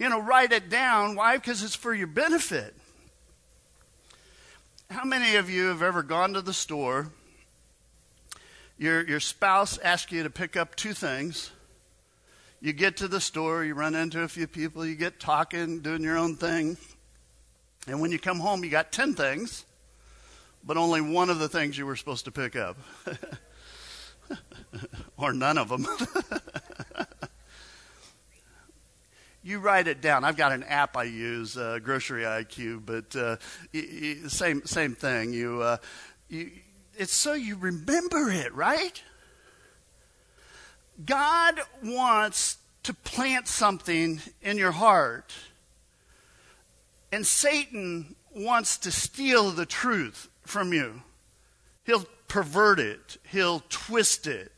You 0.00 0.08
know, 0.08 0.18
write 0.20 0.50
it 0.50 0.68
down. 0.68 1.14
Why? 1.14 1.36
Because 1.36 1.62
it's 1.62 1.76
for 1.76 1.94
your 1.94 2.08
benefit. 2.08 2.74
How 4.90 5.04
many 5.04 5.36
of 5.36 5.48
you 5.48 5.66
have 5.66 5.80
ever 5.80 6.02
gone 6.02 6.32
to 6.32 6.42
the 6.42 6.52
store? 6.52 7.12
Your, 8.78 9.06
your 9.06 9.20
spouse 9.20 9.78
asks 9.78 10.10
you 10.10 10.24
to 10.24 10.30
pick 10.30 10.56
up 10.56 10.74
two 10.74 10.92
things. 10.92 11.52
You 12.60 12.72
get 12.72 12.96
to 12.96 13.06
the 13.06 13.20
store, 13.20 13.62
you 13.62 13.74
run 13.74 13.94
into 13.94 14.22
a 14.22 14.28
few 14.28 14.48
people, 14.48 14.84
you 14.84 14.96
get 14.96 15.20
talking, 15.20 15.82
doing 15.82 16.02
your 16.02 16.18
own 16.18 16.34
thing. 16.34 16.78
And 17.86 18.00
when 18.00 18.10
you 18.10 18.18
come 18.18 18.40
home, 18.40 18.64
you 18.64 18.70
got 18.70 18.90
10 18.90 19.14
things, 19.14 19.64
but 20.66 20.76
only 20.76 21.00
one 21.00 21.30
of 21.30 21.38
the 21.38 21.48
things 21.48 21.78
you 21.78 21.86
were 21.86 21.94
supposed 21.94 22.24
to 22.24 22.32
pick 22.32 22.56
up. 22.56 22.76
or 25.16 25.32
none 25.32 25.56
of 25.56 25.68
them. 25.68 25.86
you 29.44 29.60
write 29.60 29.86
it 29.86 30.00
down. 30.00 30.24
I've 30.24 30.36
got 30.36 30.50
an 30.50 30.64
app 30.64 30.96
I 30.96 31.04
use, 31.04 31.56
uh, 31.56 31.78
Grocery 31.80 32.24
IQ, 32.24 32.84
but 32.84 33.14
uh, 33.14 33.36
y- 33.72 33.86
y- 34.24 34.28
same 34.28 34.64
same 34.66 34.96
thing. 34.96 35.32
You, 35.32 35.62
uh, 35.62 35.76
you, 36.28 36.50
it's 36.96 37.14
so 37.14 37.34
you 37.34 37.56
remember 37.56 38.28
it, 38.28 38.52
right? 38.52 39.00
God 41.04 41.60
wants 41.84 42.56
to 42.82 42.92
plant 42.92 43.46
something 43.46 44.20
in 44.42 44.58
your 44.58 44.72
heart, 44.72 45.32
and 47.12 47.24
Satan 47.24 48.16
wants 48.34 48.78
to 48.78 48.90
steal 48.90 49.50
the 49.50 49.66
truth 49.66 50.28
from 50.48 50.72
you. 50.72 51.02
He'll 51.84 52.06
pervert 52.28 52.80
it. 52.80 53.16
He'll 53.30 53.62
twist 53.68 54.26
it. 54.26 54.52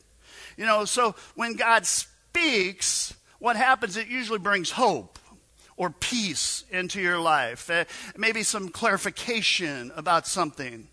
You 0.57 0.65
know, 0.65 0.85
so 0.85 1.15
when 1.35 1.55
God 1.55 1.85
speaks 1.85 3.13
what 3.39 3.55
happens, 3.55 3.97
it 3.97 4.07
usually 4.07 4.39
brings 4.39 4.71
hope 4.71 5.19
or 5.77 5.89
peace 5.89 6.65
into 6.71 6.99
your 6.99 7.19
life, 7.19 7.69
uh, 7.69 7.85
maybe 8.17 8.43
some 8.43 8.67
clarification 8.67 9.91
about 9.95 10.27
something. 10.27 10.89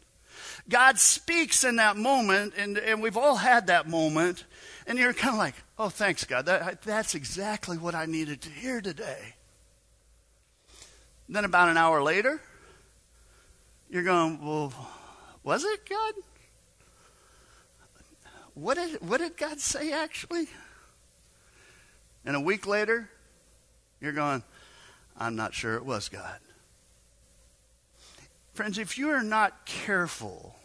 God 0.68 0.98
speaks 0.98 1.64
in 1.64 1.76
that 1.76 1.96
moment, 1.96 2.54
and, 2.56 2.78
and 2.78 3.02
we've 3.02 3.16
all 3.16 3.36
had 3.36 3.66
that 3.66 3.88
moment, 3.88 4.44
and 4.86 4.98
you're 4.98 5.12
kind 5.12 5.34
of 5.34 5.38
like, 5.38 5.54
oh, 5.78 5.88
thanks, 5.88 6.24
God. 6.24 6.46
That, 6.46 6.82
that's 6.82 7.16
exactly 7.16 7.76
what 7.76 7.96
I 7.96 8.06
needed 8.06 8.40
to 8.42 8.50
hear 8.50 8.80
today. 8.80 9.34
Then 11.28 11.44
about 11.44 11.68
an 11.68 11.76
hour 11.76 12.00
later, 12.00 12.40
you're 13.90 14.02
going, 14.02 14.44
well, 14.44 14.72
was 15.42 15.64
it 15.64 15.88
God? 15.88 16.14
What 18.54 18.74
did, 18.74 19.00
what 19.00 19.18
did 19.18 19.36
God 19.36 19.60
say 19.60 19.92
actually? 19.92 20.48
And 22.24 22.34
a 22.34 22.40
week 22.40 22.66
later, 22.66 23.10
you're 24.00 24.12
going, 24.12 24.42
I'm 25.18 25.36
not 25.36 25.54
sure 25.54 25.76
it 25.76 25.84
was 25.84 26.08
God. 26.08 26.38
Friends, 28.54 28.78
if 28.78 28.96
you 28.96 29.10
are 29.10 29.22
not 29.22 29.66
careful, 29.66 30.56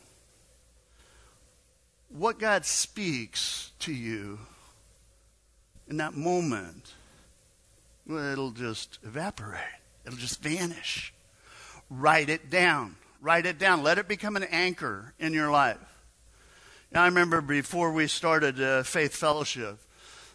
what 2.09 2.39
God 2.39 2.65
speaks 2.65 3.71
to 3.79 3.93
you 3.93 4.39
in 5.87 5.97
that 5.97 6.15
moment, 6.15 6.93
well, 8.07 8.31
it'll 8.31 8.51
just 8.51 8.97
evaporate. 9.03 9.61
It'll 10.05 10.17
just 10.17 10.41
vanish. 10.41 11.13
Write 11.89 12.29
it 12.29 12.49
down. 12.49 12.95
Write 13.21 13.45
it 13.45 13.59
down. 13.59 13.83
Let 13.83 13.99
it 13.99 14.07
become 14.07 14.35
an 14.35 14.43
anchor 14.43 15.13
in 15.19 15.31
your 15.31 15.51
life. 15.51 15.77
Now, 16.91 17.03
I 17.03 17.05
remember 17.05 17.39
before 17.39 17.93
we 17.93 18.07
started 18.07 18.59
uh, 18.59 18.81
Faith 18.81 19.15
Fellowship, 19.15 19.77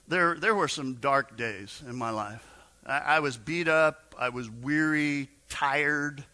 there, 0.07 0.37
there 0.37 0.55
were 0.55 0.69
some 0.69 0.95
dark 0.95 1.37
days 1.37 1.83
in 1.87 1.97
my 1.97 2.11
life. 2.11 2.47
I, 2.87 2.99
I 2.99 3.21
was 3.21 3.37
beat 3.37 3.67
up, 3.67 4.15
I 4.17 4.29
was 4.29 4.49
weary, 4.49 5.29
tired, 5.49 6.25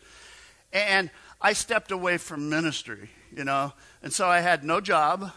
and 0.75 1.11
I 1.41 1.55
stepped 1.55 1.91
away 1.91 2.19
from 2.19 2.51
ministry, 2.51 3.09
you 3.35 3.45
know. 3.45 3.73
And 4.03 4.13
so 4.13 4.29
I 4.29 4.41
had 4.41 4.63
no 4.63 4.81
job, 4.81 5.33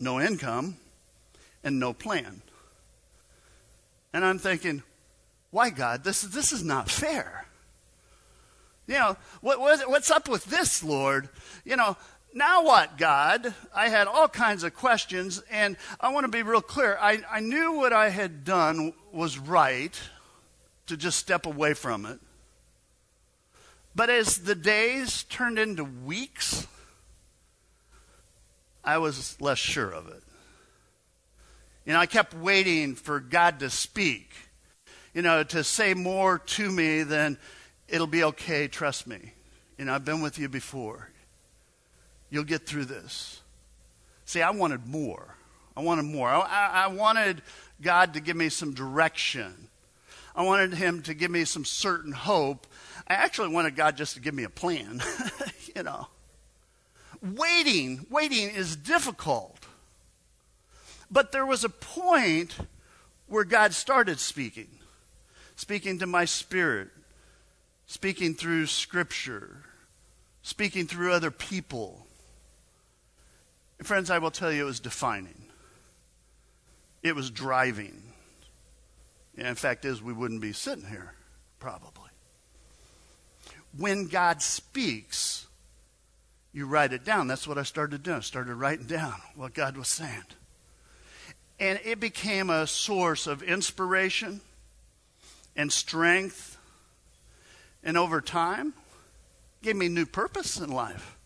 no 0.00 0.20
income, 0.20 0.78
and 1.62 1.78
no 1.78 1.92
plan. 1.92 2.40
And 4.14 4.24
I'm 4.24 4.38
thinking, 4.38 4.82
why, 5.50 5.68
God? 5.68 6.02
This, 6.02 6.22
this 6.22 6.50
is 6.50 6.64
not 6.64 6.88
fair. 6.88 7.47
You 8.88 8.94
know, 8.94 9.16
what, 9.42 9.60
what, 9.60 9.88
what's 9.90 10.10
up 10.10 10.30
with 10.30 10.46
this, 10.46 10.82
Lord? 10.82 11.28
You 11.62 11.76
know, 11.76 11.96
now 12.32 12.64
what, 12.64 12.96
God? 12.96 13.54
I 13.74 13.90
had 13.90 14.06
all 14.06 14.28
kinds 14.28 14.64
of 14.64 14.74
questions, 14.74 15.42
and 15.50 15.76
I 16.00 16.10
want 16.10 16.24
to 16.24 16.32
be 16.32 16.42
real 16.42 16.62
clear. 16.62 16.96
I, 16.98 17.20
I 17.30 17.40
knew 17.40 17.72
what 17.72 17.92
I 17.92 18.08
had 18.08 18.44
done 18.44 18.94
was 19.12 19.38
right 19.38 19.98
to 20.86 20.96
just 20.96 21.18
step 21.18 21.44
away 21.44 21.74
from 21.74 22.06
it. 22.06 22.18
But 23.94 24.08
as 24.08 24.38
the 24.38 24.54
days 24.54 25.24
turned 25.24 25.58
into 25.58 25.84
weeks, 25.84 26.66
I 28.82 28.96
was 28.96 29.38
less 29.38 29.58
sure 29.58 29.92
of 29.92 30.08
it. 30.08 30.22
You 31.84 31.92
know, 31.92 32.00
I 32.00 32.06
kept 32.06 32.32
waiting 32.32 32.94
for 32.94 33.20
God 33.20 33.60
to 33.60 33.68
speak, 33.68 34.30
you 35.12 35.20
know, 35.20 35.42
to 35.42 35.62
say 35.62 35.92
more 35.92 36.38
to 36.38 36.70
me 36.70 37.02
than 37.02 37.36
it'll 37.88 38.06
be 38.06 38.24
okay, 38.24 38.68
trust 38.68 39.06
me. 39.06 39.32
You 39.78 39.86
know, 39.86 39.94
I've 39.94 40.04
been 40.04 40.20
with 40.20 40.38
you 40.38 40.48
before. 40.48 41.10
You'll 42.30 42.44
get 42.44 42.66
through 42.66 42.86
this. 42.86 43.40
See, 44.24 44.42
I 44.42 44.50
wanted 44.50 44.86
more. 44.86 45.34
I 45.76 45.80
wanted 45.80 46.04
more. 46.04 46.28
I, 46.28 46.84
I, 46.84 46.86
wanted 46.88 47.40
God 47.80 48.14
to 48.14 48.20
give 48.20 48.36
me 48.36 48.48
some 48.48 48.74
direction. 48.74 49.54
I 50.34 50.42
wanted 50.42 50.74
Him 50.74 51.02
to 51.02 51.14
give 51.14 51.30
me 51.30 51.44
some 51.44 51.64
certain 51.64 52.12
hope. 52.12 52.66
I 53.06 53.14
actually 53.14 53.48
wanted 53.48 53.76
God 53.76 53.96
just 53.96 54.14
to 54.14 54.20
give 54.20 54.34
me 54.34 54.44
a 54.44 54.50
plan, 54.50 55.00
you 55.76 55.82
know. 55.82 56.08
Waiting, 57.22 58.06
waiting 58.10 58.50
is 58.50 58.76
difficult. 58.76 59.66
But 61.10 61.32
there 61.32 61.46
was 61.46 61.64
a 61.64 61.70
point 61.70 62.56
where 63.28 63.44
God 63.44 63.72
started 63.72 64.20
speaking, 64.20 64.68
speaking 65.56 66.00
to 66.00 66.06
my 66.06 66.24
spirit, 66.24 66.88
speaking 67.88 68.34
through 68.34 68.66
Scripture, 68.66 69.64
speaking 70.42 70.86
through 70.86 71.12
other 71.12 71.32
people. 71.32 72.06
And 73.78 73.86
Friends, 73.86 74.10
I 74.10 74.18
will 74.18 74.30
tell 74.30 74.52
you, 74.52 74.62
it 74.62 74.66
was 74.66 74.78
defining. 74.78 75.46
It 77.02 77.16
was 77.16 77.30
driving. 77.30 78.02
in 79.36 79.54
fact, 79.54 79.84
is 79.84 80.02
we 80.02 80.12
wouldn't 80.12 80.42
be 80.42 80.52
sitting 80.52 80.84
here, 80.84 81.14
probably. 81.58 82.10
When 83.76 84.06
God 84.06 84.42
speaks, 84.42 85.46
you 86.52 86.66
write 86.66 86.92
it 86.92 87.04
down. 87.04 87.26
That's 87.26 87.48
what 87.48 87.56
I 87.56 87.62
started 87.62 88.02
doing. 88.02 88.18
I 88.18 88.20
started 88.20 88.54
writing 88.54 88.86
down 88.86 89.14
what 89.34 89.54
God 89.54 89.76
was 89.76 89.88
saying. 89.88 90.24
And 91.58 91.80
it 91.84 92.00
became 92.00 92.50
a 92.50 92.66
source 92.66 93.26
of 93.26 93.42
inspiration 93.42 94.42
and 95.56 95.72
strength. 95.72 96.57
And 97.82 97.96
over 97.96 98.20
time, 98.20 98.74
gave 99.62 99.76
me 99.76 99.88
new 99.88 100.06
purpose 100.06 100.58
in 100.58 100.70
life. 100.70 101.16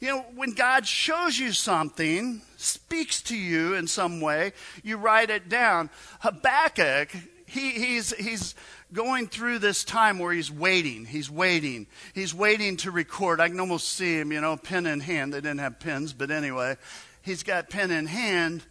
You 0.00 0.08
know, 0.08 0.24
when 0.34 0.52
God 0.52 0.86
shows 0.86 1.38
you 1.38 1.52
something, 1.52 2.40
speaks 2.56 3.20
to 3.22 3.36
you 3.36 3.74
in 3.74 3.86
some 3.86 4.20
way, 4.22 4.52
you 4.82 4.96
write 4.96 5.28
it 5.28 5.50
down. 5.50 5.90
Habakkuk, 6.20 7.10
he, 7.46 7.70
he's, 7.72 8.14
he's 8.16 8.54
going 8.94 9.26
through 9.26 9.58
this 9.58 9.84
time 9.84 10.18
where 10.18 10.32
he's 10.32 10.50
waiting. 10.50 11.04
He's 11.04 11.30
waiting. 11.30 11.86
He's 12.14 12.32
waiting 12.32 12.78
to 12.78 12.90
record. 12.90 13.40
I 13.40 13.48
can 13.48 13.60
almost 13.60 13.90
see 13.90 14.18
him, 14.18 14.32
you 14.32 14.40
know, 14.40 14.56
pen 14.56 14.86
in 14.86 15.00
hand. 15.00 15.34
They 15.34 15.42
didn't 15.42 15.60
have 15.60 15.78
pens, 15.80 16.14
but 16.14 16.30
anyway, 16.30 16.76
he's 17.20 17.42
got 17.42 17.68
pen 17.68 17.90
in 17.90 18.06
hand. 18.06 18.62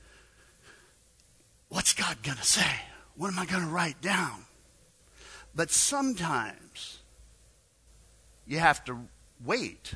What's 1.70 1.94
God 1.94 2.18
going 2.24 2.38
to 2.38 2.44
say? 2.44 2.72
What 3.16 3.32
am 3.32 3.38
I 3.38 3.46
going 3.46 3.64
to 3.64 3.70
write 3.70 4.02
down? 4.02 4.46
But 5.60 5.72
sometimes 5.72 7.00
you 8.48 8.60
have 8.60 8.82
to 8.86 8.98
wait 9.44 9.96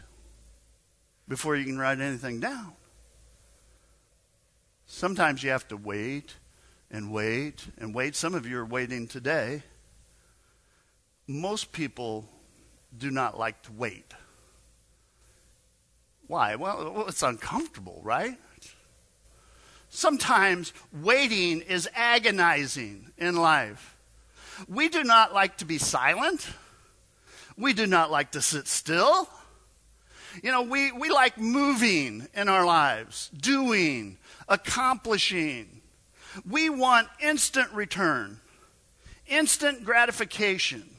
before 1.25 1.55
you 1.55 1.63
can 1.63 1.79
write 1.79 2.01
anything 2.01 2.41
down. 2.41 2.73
Sometimes 4.85 5.41
you 5.41 5.51
have 5.51 5.65
to 5.69 5.77
wait 5.77 6.35
and 6.91 7.13
wait 7.13 7.65
and 7.77 7.95
wait. 7.95 8.17
Some 8.17 8.33
of 8.33 8.45
you 8.45 8.57
are 8.57 8.65
waiting 8.65 9.07
today. 9.07 9.63
Most 11.27 11.71
people 11.71 12.27
do 12.97 13.09
not 13.09 13.39
like 13.39 13.61
to 13.61 13.71
wait. 13.71 14.13
Why? 16.27 16.57
Well, 16.57 17.05
it's 17.07 17.23
uncomfortable, 17.23 18.01
right? 18.03 18.37
Sometimes 19.87 20.73
waiting 20.91 21.61
is 21.61 21.87
agonizing 21.95 23.13
in 23.17 23.37
life. 23.37 23.92
We 24.67 24.89
do 24.89 25.03
not 25.03 25.33
like 25.33 25.57
to 25.57 25.65
be 25.65 25.77
silent. 25.77 26.47
We 27.57 27.73
do 27.73 27.87
not 27.87 28.11
like 28.11 28.31
to 28.31 28.41
sit 28.41 28.67
still. 28.67 29.29
You 30.41 30.51
know, 30.51 30.63
we, 30.63 30.91
we 30.91 31.09
like 31.09 31.37
moving 31.37 32.27
in 32.33 32.49
our 32.49 32.65
lives, 32.65 33.29
doing, 33.29 34.17
accomplishing. 34.47 35.81
We 36.49 36.69
want 36.69 37.07
instant 37.19 37.71
return, 37.71 38.39
instant 39.27 39.83
gratification, 39.83 40.89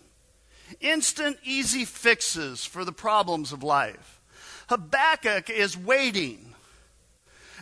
instant 0.80 1.38
easy 1.42 1.84
fixes 1.84 2.64
for 2.64 2.84
the 2.84 2.92
problems 2.92 3.52
of 3.52 3.64
life. 3.64 4.20
Habakkuk 4.68 5.50
is 5.50 5.76
waiting. 5.76 6.54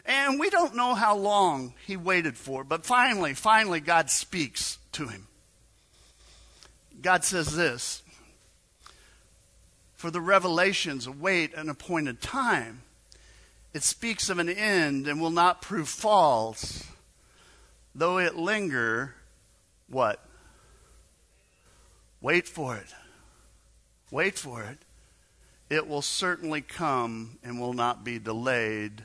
And 0.04 0.38
we 0.38 0.50
don't 0.50 0.75
know 0.75 0.94
how 0.94 1.16
long 1.16 1.75
he 1.87 1.96
waited 1.96 2.37
for, 2.37 2.64
but 2.64 2.84
finally, 2.84 3.34
finally, 3.34 3.80
God 3.80 4.11
speaks 4.11 4.78
to 4.92 5.06
him. 5.06 5.28
God 7.02 7.25
says 7.25 7.56
this 7.56 8.02
For 9.94 10.11
the 10.11 10.21
revelations 10.21 11.06
await 11.06 11.52
an 11.54 11.68
appointed 11.68 12.23
time. 12.23 12.82
It 13.75 13.82
speaks 13.82 14.28
of 14.28 14.38
an 14.38 14.49
end 14.49 15.09
and 15.09 15.21
will 15.21 15.30
not 15.30 15.62
prove 15.62 15.88
false, 15.88 16.85
though 17.94 18.18
it 18.18 18.37
linger. 18.37 19.14
What? 19.88 20.24
Wait 22.20 22.46
for 22.46 22.76
it. 22.76 22.94
Wait 24.11 24.38
for 24.38 24.62
it. 24.62 24.79
It 25.68 25.88
will 25.88 26.03
certainly 26.03 26.61
come 26.61 27.38
and 27.42 27.59
will 27.59 27.72
not 27.72 28.05
be 28.05 28.18
delayed. 28.18 29.05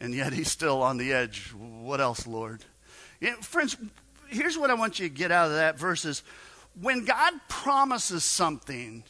And 0.00 0.12
yet 0.14 0.32
he's 0.32 0.50
still 0.50 0.82
on 0.82 0.96
the 0.96 1.12
edge. 1.12 1.52
What 1.52 2.00
else, 2.00 2.26
Lord? 2.26 2.64
You 3.20 3.30
know, 3.30 3.36
friends, 3.36 3.76
here's 4.28 4.58
what 4.58 4.70
I 4.70 4.74
want 4.74 4.98
you 4.98 5.08
to 5.08 5.14
get 5.14 5.30
out 5.30 5.46
of 5.46 5.52
that 5.52 5.78
verse 5.78 6.04
is 6.04 6.22
when 6.80 7.04
God 7.04 7.34
promises 7.48 8.24
something, 8.24 9.04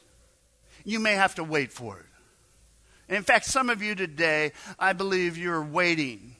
you 0.84 0.98
may 0.98 1.12
have 1.14 1.34
to 1.36 1.44
wait 1.44 1.72
for 1.72 1.98
it. 1.98 2.06
In 3.14 3.22
fact, 3.22 3.46
some 3.46 3.70
of 3.70 3.82
you 3.82 3.94
today, 3.94 4.52
I 4.78 4.92
believe 4.92 5.36
you're 5.36 5.62
waiting. 5.62 6.36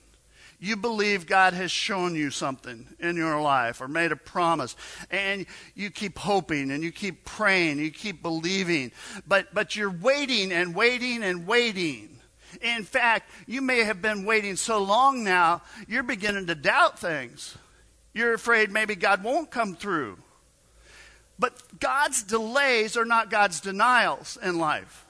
You 0.60 0.76
believe 0.76 1.26
God 1.26 1.54
has 1.54 1.70
shown 1.70 2.14
you 2.14 2.30
something 2.30 2.86
in 2.98 3.16
your 3.16 3.40
life 3.40 3.80
or 3.80 3.88
made 3.88 4.12
a 4.12 4.16
promise, 4.16 4.76
and 5.10 5.46
you 5.74 5.90
keep 5.90 6.18
hoping 6.18 6.70
and 6.70 6.84
you 6.84 6.92
keep 6.92 7.24
praying, 7.24 7.78
you 7.78 7.90
keep 7.90 8.22
believing, 8.22 8.92
but, 9.26 9.54
but 9.54 9.74
you're 9.74 9.90
waiting 9.90 10.52
and 10.52 10.74
waiting 10.74 11.22
and 11.22 11.46
waiting. 11.46 12.20
In 12.60 12.84
fact, 12.84 13.30
you 13.46 13.62
may 13.62 13.84
have 13.84 14.02
been 14.02 14.24
waiting 14.24 14.56
so 14.56 14.82
long 14.82 15.24
now, 15.24 15.62
you're 15.88 16.02
beginning 16.02 16.46
to 16.48 16.54
doubt 16.54 16.98
things. 16.98 17.56
You're 18.12 18.34
afraid 18.34 18.70
maybe 18.70 18.96
God 18.96 19.24
won't 19.24 19.50
come 19.50 19.76
through. 19.76 20.18
But 21.40 21.80
God's 21.80 22.22
delays 22.22 22.98
are 22.98 23.06
not 23.06 23.30
God's 23.30 23.60
denials 23.60 24.38
in 24.42 24.58
life. 24.58 25.06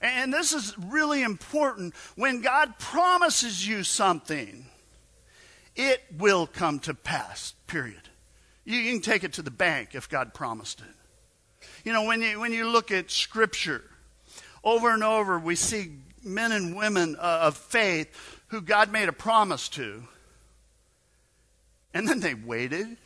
And 0.00 0.32
this 0.32 0.52
is 0.52 0.76
really 0.78 1.22
important. 1.22 1.94
When 2.14 2.40
God 2.40 2.78
promises 2.78 3.66
you 3.66 3.82
something, 3.82 4.66
it 5.74 6.00
will 6.16 6.46
come 6.46 6.78
to 6.80 6.94
pass, 6.94 7.54
period. 7.66 8.08
You 8.64 8.92
can 8.92 9.00
take 9.00 9.24
it 9.24 9.32
to 9.34 9.42
the 9.42 9.50
bank 9.50 9.90
if 9.94 10.08
God 10.08 10.32
promised 10.32 10.80
it. 10.80 11.66
You 11.84 11.92
know, 11.92 12.04
when 12.04 12.22
you, 12.22 12.38
when 12.38 12.52
you 12.52 12.68
look 12.68 12.92
at 12.92 13.10
Scripture, 13.10 13.82
over 14.62 14.90
and 14.90 15.02
over 15.02 15.40
we 15.40 15.56
see 15.56 15.90
men 16.22 16.52
and 16.52 16.76
women 16.76 17.16
uh, 17.16 17.40
of 17.42 17.56
faith 17.56 18.40
who 18.48 18.60
God 18.60 18.92
made 18.92 19.08
a 19.08 19.12
promise 19.12 19.68
to. 19.70 20.04
And 21.92 22.06
then 22.06 22.20
they 22.20 22.34
waited 22.34 22.96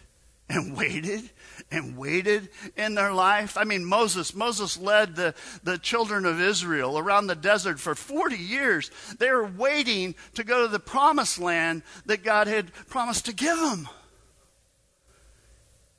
and 0.48 0.76
waited 0.76 1.28
and 1.70 1.96
waited 1.96 2.48
in 2.76 2.94
their 2.94 3.12
life. 3.12 3.56
I 3.56 3.64
mean, 3.64 3.84
Moses, 3.84 4.34
Moses 4.34 4.78
led 4.78 5.16
the, 5.16 5.34
the 5.64 5.78
children 5.78 6.24
of 6.24 6.40
Israel 6.40 6.98
around 6.98 7.26
the 7.26 7.34
desert 7.34 7.80
for 7.80 7.94
40 7.94 8.36
years. 8.36 8.90
They 9.18 9.30
were 9.30 9.46
waiting 9.46 10.14
to 10.34 10.44
go 10.44 10.62
to 10.62 10.68
the 10.68 10.78
promised 10.78 11.40
land 11.40 11.82
that 12.06 12.22
God 12.22 12.46
had 12.46 12.72
promised 12.88 13.26
to 13.26 13.34
give 13.34 13.58
them. 13.58 13.88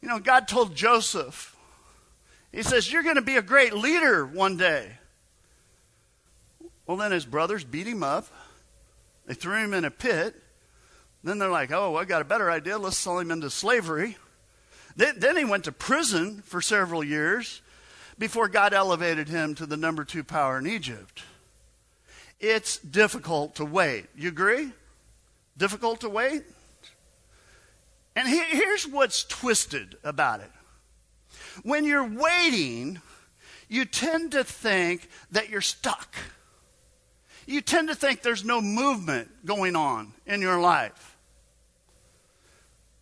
You 0.01 0.07
know, 0.07 0.19
God 0.19 0.47
told 0.47 0.75
Joseph, 0.75 1.55
He 2.53 2.63
says, 2.63 2.91
You're 2.91 3.03
going 3.03 3.15
to 3.15 3.21
be 3.21 3.35
a 3.35 3.41
great 3.41 3.73
leader 3.73 4.25
one 4.25 4.55
day. 4.55 4.91
Well, 6.85 6.95
then 6.95 7.11
his 7.11 7.25
brothers 7.25 7.65
beat 7.65 7.87
him 7.87 8.03
up. 8.03 8.27
They 9.25 9.33
threw 9.33 9.57
him 9.57 9.73
in 9.73 9.83
a 9.83 9.91
pit. 9.91 10.41
Then 11.21 11.39
they're 11.39 11.51
like, 11.51 11.71
Oh, 11.73 11.97
I 11.97 12.05
got 12.05 12.21
a 12.21 12.25
better 12.25 12.49
idea. 12.49 12.77
Let's 12.77 12.97
sell 12.97 13.19
him 13.19 13.31
into 13.31 13.49
slavery. 13.49 14.15
Then, 14.97 15.19
then 15.19 15.37
he 15.37 15.45
went 15.45 15.63
to 15.65 15.71
prison 15.71 16.41
for 16.43 16.59
several 16.59 17.03
years 17.03 17.61
before 18.19 18.47
God 18.49 18.73
elevated 18.73 19.29
him 19.29 19.55
to 19.55 19.65
the 19.65 19.77
number 19.77 20.03
two 20.03 20.23
power 20.23 20.57
in 20.57 20.67
Egypt. 20.67 21.23
It's 22.39 22.79
difficult 22.79 23.55
to 23.55 23.65
wait. 23.65 24.07
You 24.15 24.29
agree? 24.29 24.71
Difficult 25.55 26.01
to 26.01 26.09
wait? 26.09 26.43
And 28.15 28.27
here's 28.27 28.87
what's 28.87 29.23
twisted 29.23 29.95
about 30.03 30.39
it. 30.39 30.51
When 31.61 31.85
you're 31.85 32.07
waiting, 32.07 32.99
you 33.69 33.85
tend 33.85 34.31
to 34.31 34.43
think 34.43 35.07
that 35.31 35.49
you're 35.49 35.61
stuck. 35.61 36.15
You 37.45 37.61
tend 37.61 37.89
to 37.89 37.95
think 37.95 38.23
there's 38.23 38.43
no 38.43 38.61
movement 38.61 39.45
going 39.45 39.75
on 39.75 40.13
in 40.25 40.41
your 40.41 40.59
life. 40.59 41.16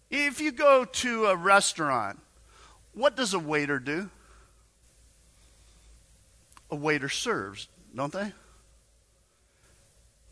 If 0.10 0.40
you 0.40 0.52
go 0.52 0.86
to 0.86 1.26
a 1.26 1.36
restaurant, 1.36 2.20
what 2.94 3.16
does 3.16 3.34
a 3.34 3.40
waiter 3.40 3.80
do? 3.80 4.10
A 6.72 6.76
waiter 6.76 7.10
serves, 7.10 7.68
don't 7.96 8.14
they? 8.14 8.32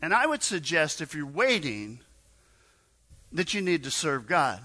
And 0.00 0.12
I 0.12 0.26
would 0.26 0.42
suggest 0.42 1.00
if 1.00 1.14
you're 1.14 1.26
waiting, 1.26 2.00
that 3.32 3.52
you 3.52 3.60
need 3.60 3.82
to 3.84 3.90
serve 3.90 4.26
God, 4.26 4.60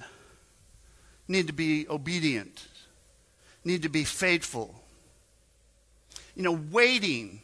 need 1.28 1.48
to 1.48 1.54
be 1.54 1.88
obedient, 1.90 2.68
need 3.64 3.82
to 3.84 3.90
be 3.90 4.04
faithful. 4.04 4.76
You 6.36 6.44
know, 6.44 6.60
waiting 6.72 7.42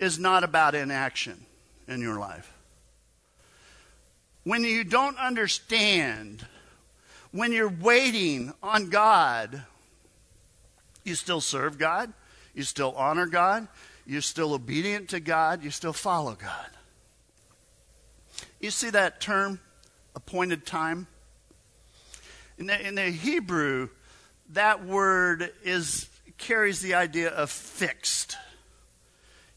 is 0.00 0.18
not 0.18 0.44
about 0.44 0.74
inaction 0.74 1.46
in 1.86 2.00
your 2.00 2.18
life 2.18 2.53
when 4.44 4.62
you 4.62 4.84
don't 4.84 5.18
understand, 5.18 6.46
when 7.32 7.52
you're 7.52 7.68
waiting 7.68 8.52
on 8.62 8.90
God, 8.90 9.64
You 11.04 11.14
still 11.14 11.40
serve 11.40 11.78
God. 11.78 12.12
You 12.54 12.62
still 12.62 12.94
honor 12.96 13.26
God. 13.26 13.68
You're 14.06 14.22
still 14.22 14.54
obedient 14.54 15.10
to 15.10 15.20
God. 15.20 15.62
You 15.62 15.70
still 15.70 15.92
follow 15.92 16.34
God. 16.34 16.70
You 18.60 18.70
see 18.70 18.90
that 18.90 19.20
term, 19.20 19.60
appointed 20.16 20.64
time? 20.64 21.06
In 22.58 22.66
the, 22.66 22.86
in 22.86 22.94
the 22.94 23.10
Hebrew, 23.10 23.90
that 24.50 24.84
word 24.84 25.52
is, 25.62 26.08
carries 26.38 26.80
the 26.80 26.94
idea 26.94 27.28
of 27.28 27.50
fixed. 27.50 28.36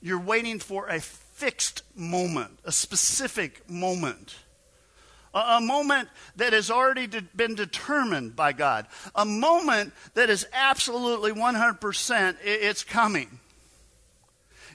You're 0.02 0.20
waiting 0.20 0.60
for 0.60 0.88
a 0.88 1.00
fixed 1.00 1.84
moment, 1.96 2.60
a 2.66 2.72
specific 2.72 3.70
moment. 3.70 4.36
A, 5.38 5.62
moment 5.62 6.10
that 6.36 6.54
has 6.54 6.72
already 6.72 7.08
been 7.36 7.56
determined 7.56 8.36
by 8.36 8.54
God. 8.54 8.88
A 9.16 9.26
moment 9.26 9.94
that 10.14 10.30
is 10.30 10.48
absolutely 10.54 11.32
100% 11.32 12.36
it's 12.44 12.84
coming. 12.84 13.40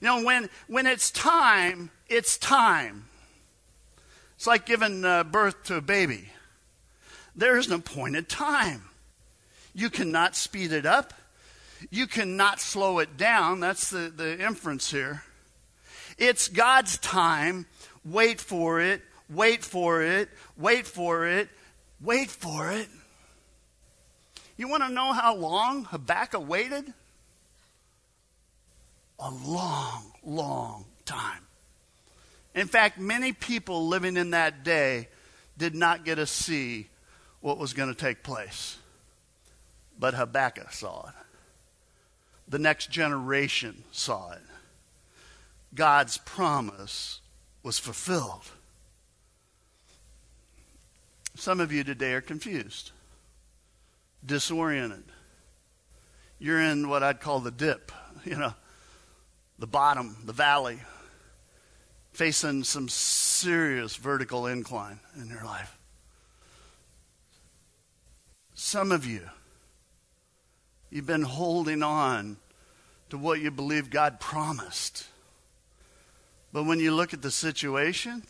You 0.00 0.06
know, 0.06 0.24
when, 0.24 0.50
when 0.66 0.86
it's 0.86 1.10
time, 1.10 1.90
it's 2.08 2.36
time. 2.36 3.04
It's 4.36 4.46
like 4.46 4.66
giving 4.66 5.04
uh, 5.04 5.24
birth 5.24 5.62
to 5.64 5.76
a 5.76 5.80
baby. 5.80 6.28
There 7.36 7.56
is 7.56 7.68
an 7.68 7.74
appointed 7.74 8.28
time. 8.28 8.82
You 9.74 9.88
cannot 9.88 10.36
speed 10.36 10.72
it 10.72 10.84
up. 10.84 11.14
You 11.90 12.06
cannot 12.06 12.60
slow 12.60 12.98
it 12.98 13.16
down. 13.16 13.60
That's 13.60 13.90
the, 13.90 14.12
the 14.14 14.44
inference 14.44 14.90
here. 14.90 15.22
It's 16.18 16.48
God's 16.48 16.98
time. 16.98 17.66
Wait 18.04 18.40
for 18.40 18.80
it. 18.80 19.02
Wait 19.34 19.64
for 19.64 20.02
it. 20.02 20.28
Wait 20.56 20.86
for 20.86 21.26
it. 21.26 21.48
Wait 22.00 22.30
for 22.30 22.70
it. 22.70 22.88
You 24.56 24.68
want 24.68 24.82
to 24.82 24.90
know 24.90 25.12
how 25.12 25.34
long 25.34 25.84
Habakkuk 25.84 26.46
waited? 26.48 26.92
A 29.18 29.30
long, 29.30 30.12
long 30.24 30.84
time. 31.04 31.42
In 32.54 32.66
fact, 32.66 32.98
many 32.98 33.32
people 33.32 33.88
living 33.88 34.16
in 34.16 34.30
that 34.30 34.62
day 34.62 35.08
did 35.56 35.74
not 35.74 36.04
get 36.04 36.16
to 36.16 36.26
see 36.26 36.88
what 37.40 37.58
was 37.58 37.72
going 37.72 37.88
to 37.88 37.94
take 37.94 38.22
place. 38.22 38.76
But 39.98 40.14
Habakkuk 40.14 40.72
saw 40.72 41.08
it. 41.08 41.14
The 42.48 42.58
next 42.58 42.90
generation 42.90 43.84
saw 43.92 44.32
it. 44.32 44.42
God's 45.74 46.18
promise 46.18 47.20
was 47.62 47.78
fulfilled. 47.78 48.50
Some 51.42 51.58
of 51.58 51.72
you 51.72 51.82
today 51.82 52.12
are 52.12 52.20
confused, 52.20 52.92
disoriented. 54.24 55.02
You're 56.38 56.60
in 56.60 56.88
what 56.88 57.02
I'd 57.02 57.18
call 57.18 57.40
the 57.40 57.50
dip, 57.50 57.90
you 58.24 58.36
know, 58.36 58.54
the 59.58 59.66
bottom, 59.66 60.18
the 60.24 60.32
valley, 60.32 60.78
facing 62.12 62.62
some 62.62 62.88
serious 62.88 63.96
vertical 63.96 64.46
incline 64.46 65.00
in 65.20 65.26
your 65.30 65.42
life. 65.42 65.76
Some 68.54 68.92
of 68.92 69.04
you, 69.04 69.28
you've 70.90 71.06
been 71.06 71.22
holding 71.22 71.82
on 71.82 72.36
to 73.10 73.18
what 73.18 73.40
you 73.40 73.50
believe 73.50 73.90
God 73.90 74.20
promised. 74.20 75.08
But 76.52 76.66
when 76.66 76.78
you 76.78 76.94
look 76.94 77.12
at 77.12 77.20
the 77.20 77.32
situation, 77.32 78.22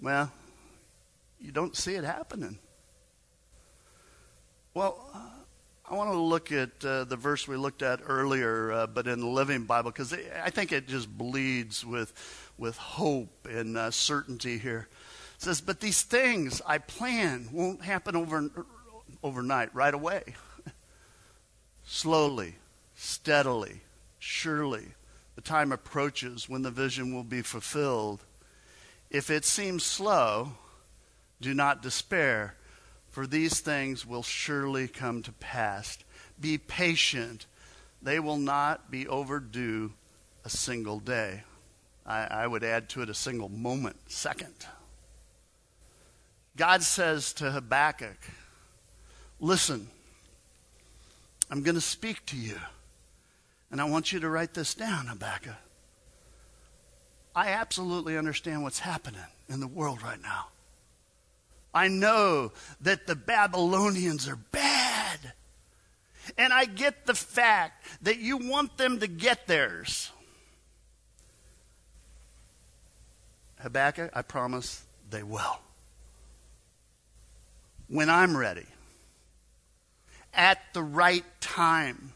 well, 0.00 0.30
you 1.44 1.52
don't 1.52 1.76
see 1.76 1.94
it 1.94 2.04
happening. 2.04 2.58
Well, 4.72 4.98
I 5.88 5.94
want 5.94 6.10
to 6.10 6.18
look 6.18 6.50
at 6.50 6.82
uh, 6.82 7.04
the 7.04 7.16
verse 7.16 7.46
we 7.46 7.56
looked 7.56 7.82
at 7.82 8.00
earlier, 8.06 8.72
uh, 8.72 8.86
but 8.86 9.06
in 9.06 9.20
the 9.20 9.26
Living 9.26 9.64
Bible, 9.64 9.90
because 9.90 10.14
I 10.42 10.48
think 10.48 10.72
it 10.72 10.88
just 10.88 11.06
bleeds 11.06 11.84
with, 11.84 12.14
with 12.56 12.78
hope 12.78 13.46
and 13.48 13.76
uh, 13.76 13.90
certainty 13.90 14.56
here. 14.56 14.88
It 15.36 15.42
says, 15.42 15.60
But 15.60 15.80
these 15.80 16.00
things 16.00 16.62
I 16.66 16.78
plan 16.78 17.50
won't 17.52 17.82
happen 17.82 18.16
over, 18.16 18.50
overnight, 19.22 19.74
right 19.74 19.92
away. 19.92 20.34
Slowly, 21.84 22.54
steadily, 22.94 23.82
surely 24.18 24.94
the 25.34 25.42
time 25.42 25.72
approaches 25.72 26.48
when 26.48 26.62
the 26.62 26.70
vision 26.70 27.14
will 27.14 27.24
be 27.24 27.42
fulfilled. 27.42 28.24
If 29.10 29.30
it 29.30 29.44
seems 29.44 29.84
slow, 29.84 30.54
do 31.44 31.52
not 31.52 31.82
despair, 31.82 32.54
for 33.10 33.26
these 33.26 33.60
things 33.60 34.06
will 34.06 34.22
surely 34.22 34.88
come 34.88 35.22
to 35.22 35.32
pass. 35.32 35.98
Be 36.40 36.56
patient, 36.56 37.44
they 38.02 38.18
will 38.18 38.38
not 38.38 38.90
be 38.90 39.06
overdue 39.06 39.92
a 40.44 40.48
single 40.48 40.98
day. 41.00 41.42
I, 42.06 42.24
I 42.24 42.46
would 42.46 42.64
add 42.64 42.88
to 42.90 43.02
it 43.02 43.10
a 43.10 43.14
single 43.14 43.50
moment, 43.50 43.96
second. 44.10 44.54
God 46.56 46.82
says 46.82 47.34
to 47.34 47.50
Habakkuk, 47.50 48.16
Listen, 49.38 49.88
I'm 51.50 51.62
going 51.62 51.74
to 51.74 51.80
speak 51.80 52.24
to 52.26 52.36
you. 52.36 52.56
And 53.70 53.80
I 53.80 53.84
want 53.84 54.12
you 54.12 54.20
to 54.20 54.30
write 54.30 54.54
this 54.54 54.72
down, 54.72 55.08
Habakkuk. 55.08 55.56
I 57.36 57.48
absolutely 57.48 58.16
understand 58.16 58.62
what's 58.62 58.78
happening 58.78 59.20
in 59.48 59.60
the 59.60 59.66
world 59.66 60.02
right 60.02 60.22
now. 60.22 60.46
I 61.74 61.88
know 61.88 62.52
that 62.82 63.06
the 63.06 63.16
Babylonians 63.16 64.28
are 64.28 64.38
bad. 64.52 65.18
And 66.38 66.52
I 66.52 66.64
get 66.64 67.04
the 67.04 67.14
fact 67.14 67.86
that 68.02 68.18
you 68.18 68.36
want 68.36 68.78
them 68.78 69.00
to 69.00 69.06
get 69.06 69.46
theirs. 69.46 70.10
Habakkuk, 73.60 74.10
I 74.14 74.22
promise 74.22 74.84
they 75.10 75.22
will. 75.22 75.58
When 77.88 78.08
I'm 78.08 78.36
ready, 78.36 78.66
at 80.32 80.58
the 80.72 80.82
right 80.82 81.24
time. 81.40 82.12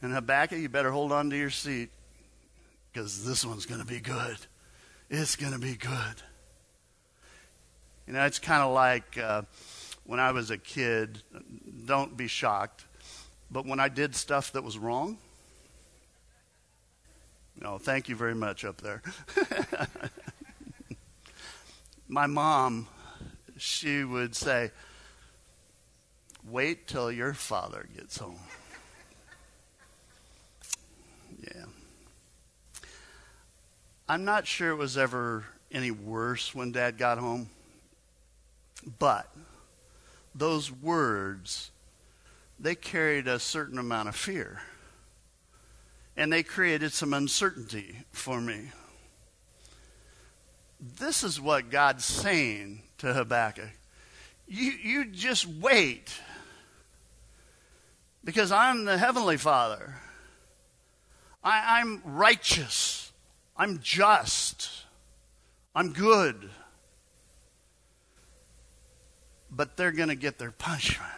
And 0.00 0.12
Habakkuk, 0.12 0.58
you 0.58 0.68
better 0.68 0.90
hold 0.90 1.12
on 1.12 1.30
to 1.30 1.36
your 1.36 1.50
seat 1.50 1.90
because 2.92 3.24
this 3.24 3.44
one's 3.44 3.66
going 3.66 3.80
to 3.80 3.86
be 3.86 4.00
good. 4.00 4.36
It's 5.10 5.36
going 5.36 5.52
to 5.52 5.58
be 5.58 5.74
good. 5.74 6.22
You 8.06 8.12
know, 8.12 8.24
it's 8.24 8.38
kind 8.38 8.62
of 8.62 8.72
like 8.72 9.16
uh, 9.18 9.42
when 10.04 10.20
I 10.20 10.32
was 10.32 10.50
a 10.50 10.58
kid, 10.58 11.22
don't 11.86 12.16
be 12.16 12.26
shocked, 12.26 12.84
but 13.50 13.66
when 13.66 13.80
I 13.80 13.88
did 13.88 14.14
stuff 14.14 14.52
that 14.52 14.62
was 14.62 14.76
wrong, 14.78 15.18
no, 17.60 17.78
thank 17.78 18.08
you 18.08 18.16
very 18.16 18.34
much 18.34 18.64
up 18.64 18.80
there. 18.80 19.02
My 22.08 22.26
mom, 22.26 22.88
she 23.56 24.04
would 24.04 24.34
say, 24.34 24.70
wait 26.48 26.86
till 26.86 27.10
your 27.10 27.32
father 27.32 27.86
gets 27.96 28.18
home. 28.18 28.38
Yeah. 31.40 31.64
I'm 34.08 34.24
not 34.24 34.46
sure 34.46 34.70
it 34.70 34.76
was 34.76 34.98
ever 34.98 35.44
any 35.72 35.90
worse 35.90 36.54
when 36.54 36.72
dad 36.72 36.98
got 36.98 37.18
home, 37.18 37.48
but 38.98 39.30
those 40.34 40.70
words, 40.70 41.70
they 42.58 42.74
carried 42.74 43.28
a 43.28 43.38
certain 43.38 43.78
amount 43.78 44.08
of 44.08 44.16
fear. 44.16 44.62
And 46.16 46.32
they 46.32 46.42
created 46.42 46.92
some 46.92 47.12
uncertainty 47.12 48.04
for 48.12 48.40
me. 48.40 48.70
This 50.80 51.24
is 51.24 51.40
what 51.40 51.70
God's 51.70 52.04
saying 52.04 52.82
to 52.98 53.12
Habakkuk. 53.12 53.70
You, 54.46 54.70
you 54.70 55.04
just 55.06 55.46
wait 55.46 56.12
because 58.22 58.52
I'm 58.52 58.84
the 58.84 58.98
Heavenly 58.98 59.36
Father. 59.36 59.94
I, 61.42 61.80
I'm 61.80 62.02
righteous. 62.04 63.12
I'm 63.56 63.80
just. 63.80 64.84
I'm 65.74 65.92
good. 65.92 66.50
But 69.54 69.76
they're 69.76 69.92
going 69.92 70.08
to 70.08 70.14
get 70.14 70.38
their 70.38 70.50
punishment 70.50 71.10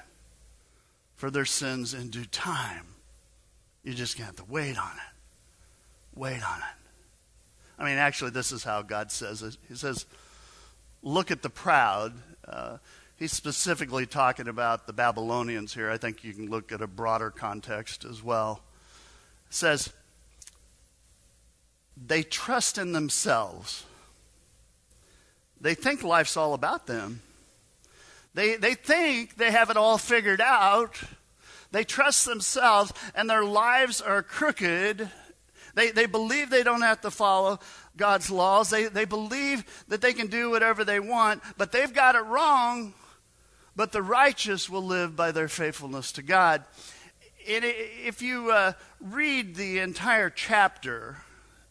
for 1.14 1.30
their 1.30 1.44
sins 1.44 1.94
in 1.94 2.10
due 2.10 2.24
time. 2.26 2.86
You're 3.82 3.94
just 3.94 4.16
going 4.16 4.30
to 4.30 4.36
have 4.36 4.46
to 4.46 4.52
wait 4.52 4.76
on 4.76 4.92
it. 4.92 6.18
Wait 6.18 6.42
on 6.46 6.58
it. 6.58 6.76
I 7.78 7.84
mean, 7.84 7.98
actually, 7.98 8.30
this 8.30 8.52
is 8.52 8.64
how 8.64 8.82
God 8.82 9.10
says 9.10 9.42
it. 9.42 9.56
He 9.68 9.74
says, 9.74 10.06
Look 11.02 11.30
at 11.30 11.42
the 11.42 11.50
proud. 11.50 12.14
Uh, 12.46 12.78
he's 13.16 13.32
specifically 13.32 14.06
talking 14.06 14.48
about 14.48 14.86
the 14.86 14.92
Babylonians 14.92 15.72
here. 15.72 15.90
I 15.90 15.98
think 15.98 16.24
you 16.24 16.32
can 16.32 16.50
look 16.50 16.72
at 16.72 16.80
a 16.80 16.86
broader 16.86 17.30
context 17.30 18.04
as 18.04 18.22
well. 18.22 18.62
It 19.48 19.54
says, 19.54 19.92
they 21.96 22.22
trust 22.22 22.76
in 22.76 22.92
themselves. 22.92 23.84
They 25.60 25.74
think 25.74 26.02
life's 26.02 26.36
all 26.36 26.54
about 26.54 26.86
them. 26.86 27.22
They, 28.36 28.56
they 28.56 28.74
think 28.74 29.36
they 29.36 29.50
have 29.50 29.70
it 29.70 29.78
all 29.78 29.96
figured 29.96 30.42
out. 30.42 31.00
They 31.72 31.84
trust 31.84 32.26
themselves, 32.26 32.92
and 33.14 33.30
their 33.30 33.42
lives 33.42 34.02
are 34.02 34.22
crooked. 34.22 35.08
They, 35.74 35.90
they 35.90 36.04
believe 36.04 36.50
they 36.50 36.62
don't 36.62 36.82
have 36.82 37.00
to 37.00 37.10
follow 37.10 37.60
God's 37.96 38.30
laws. 38.30 38.68
They, 38.68 38.88
they 38.88 39.06
believe 39.06 39.64
that 39.88 40.02
they 40.02 40.12
can 40.12 40.26
do 40.26 40.50
whatever 40.50 40.84
they 40.84 41.00
want, 41.00 41.42
but 41.56 41.72
they've 41.72 41.92
got 41.92 42.14
it 42.14 42.26
wrong. 42.26 42.92
But 43.74 43.92
the 43.92 44.02
righteous 44.02 44.68
will 44.68 44.84
live 44.84 45.16
by 45.16 45.32
their 45.32 45.48
faithfulness 45.48 46.12
to 46.12 46.22
God. 46.22 46.62
If 47.46 48.20
you 48.20 48.50
uh, 48.50 48.72
read 49.00 49.56
the 49.56 49.78
entire 49.78 50.28
chapter, 50.28 51.16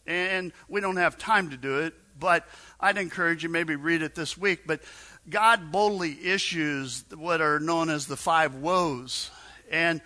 and 0.07 0.51
we 0.67 0.81
don't 0.81 0.97
have 0.97 1.19
time 1.19 1.51
to 1.51 1.57
do 1.57 1.81
it, 1.81 1.93
but 2.19 2.47
I'd 2.79 2.97
encourage 2.97 3.43
you 3.43 3.49
maybe 3.49 3.75
read 3.75 4.01
it 4.01 4.15
this 4.15 4.35
week. 4.35 4.61
But 4.65 4.81
God 5.29 5.71
boldly 5.71 6.17
issues 6.25 7.03
what 7.15 7.41
are 7.41 7.59
known 7.59 7.89
as 7.89 8.05
the 8.05 8.17
five 8.17 8.55
woes. 8.55 9.31
And 9.71 10.01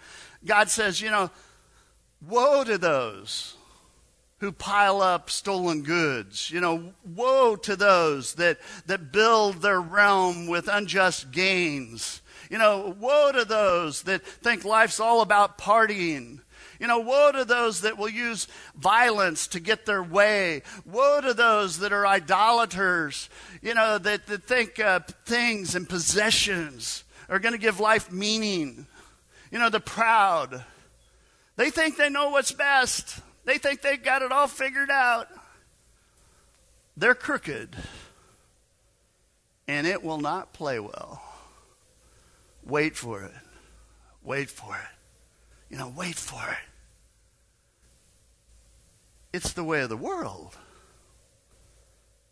God 0.46 0.70
says, 0.70 1.02
you 1.02 1.12
know, 1.12 1.30
woe 2.26 2.64
to 2.64 2.78
those 2.78 3.56
who 4.40 4.52
pile 4.52 5.02
up 5.02 5.30
stolen 5.30 5.84
goods. 5.84 6.50
You 6.50 6.62
know, 6.62 6.94
woe 7.16 7.56
to 7.58 7.76
those 7.76 8.36
that, 8.36 8.60
that 8.86 9.12
build 9.12 9.62
their 9.62 9.82
realm 9.82 10.48
with 10.48 10.68
unjust 10.68 11.32
gains. 11.32 12.22
You 12.50 12.58
know, 12.58 12.96
woe 13.00 13.32
to 13.32 13.46
those 13.46 14.04
that 14.04 14.26
think 14.26 14.66
life's 14.66 15.00
all 15.00 15.22
about 15.22 15.58
partying. 15.58 16.40
You 16.80 16.88
know, 16.88 17.00
woe 17.00 17.32
to 17.34 17.44
those 17.44 17.82
that 17.82 17.98
will 17.98 18.10
use 18.10 18.48
violence 18.74 19.48
to 19.48 19.60
get 19.60 19.86
their 19.86 20.02
way. 20.02 20.64
Woe 20.86 21.20
to 21.20 21.34
those 21.34 21.80
that 21.80 21.92
are 21.92 22.08
idolaters, 22.08 23.30
you 23.62 23.74
know, 23.74 23.98
that, 23.98 24.28
that 24.28 24.44
think 24.44 24.80
uh, 24.80 25.02
things 25.26 25.76
and 25.76 25.88
possessions 25.88 27.04
are 27.28 27.40
going 27.40 27.54
to 27.54 27.60
give 27.60 27.82
life 27.82 28.12
meaning. 28.12 28.88
You 29.52 29.60
know, 29.60 29.70
the 29.70 29.82
proud. 29.82 30.64
They 31.58 31.70
think 31.70 31.98
they 31.98 32.10
know 32.10 32.30
what's 32.30 32.54
best. 32.54 33.20
They 33.44 33.58
think 33.58 33.82
they've 33.82 34.02
got 34.02 34.22
it 34.22 34.32
all 34.32 34.48
figured 34.48 34.90
out. 34.90 35.28
They're 36.96 37.16
crooked. 37.16 37.76
And 39.68 39.86
it 39.86 40.02
will 40.02 40.20
not 40.20 40.54
play 40.54 40.80
well. 40.80 41.22
Wait 42.64 42.96
for 42.96 43.24
it. 43.24 43.34
Wait 44.24 44.50
for 44.50 44.76
it. 44.76 44.96
You 45.70 45.78
know, 45.78 45.94
wait 45.96 46.16
for 46.16 46.42
it. 46.50 46.69
It's 49.32 49.54
the 49.54 49.64
way 49.64 49.82
of 49.82 49.90
the 49.90 49.98
world. 49.98 50.58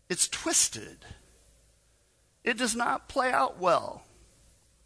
It's 0.08 0.28
twisted. 0.28 1.04
It 2.44 2.56
does 2.56 2.74
not 2.74 3.08
play 3.08 3.30
out 3.30 3.58
well 3.58 4.04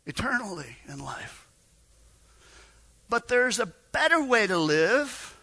eternally 0.04 0.78
in 0.88 0.98
life. 0.98 1.46
But 3.08 3.28
there's 3.28 3.58
a 3.58 3.72
better 3.92 4.22
way 4.22 4.46
to 4.46 4.58
live. 4.58 5.38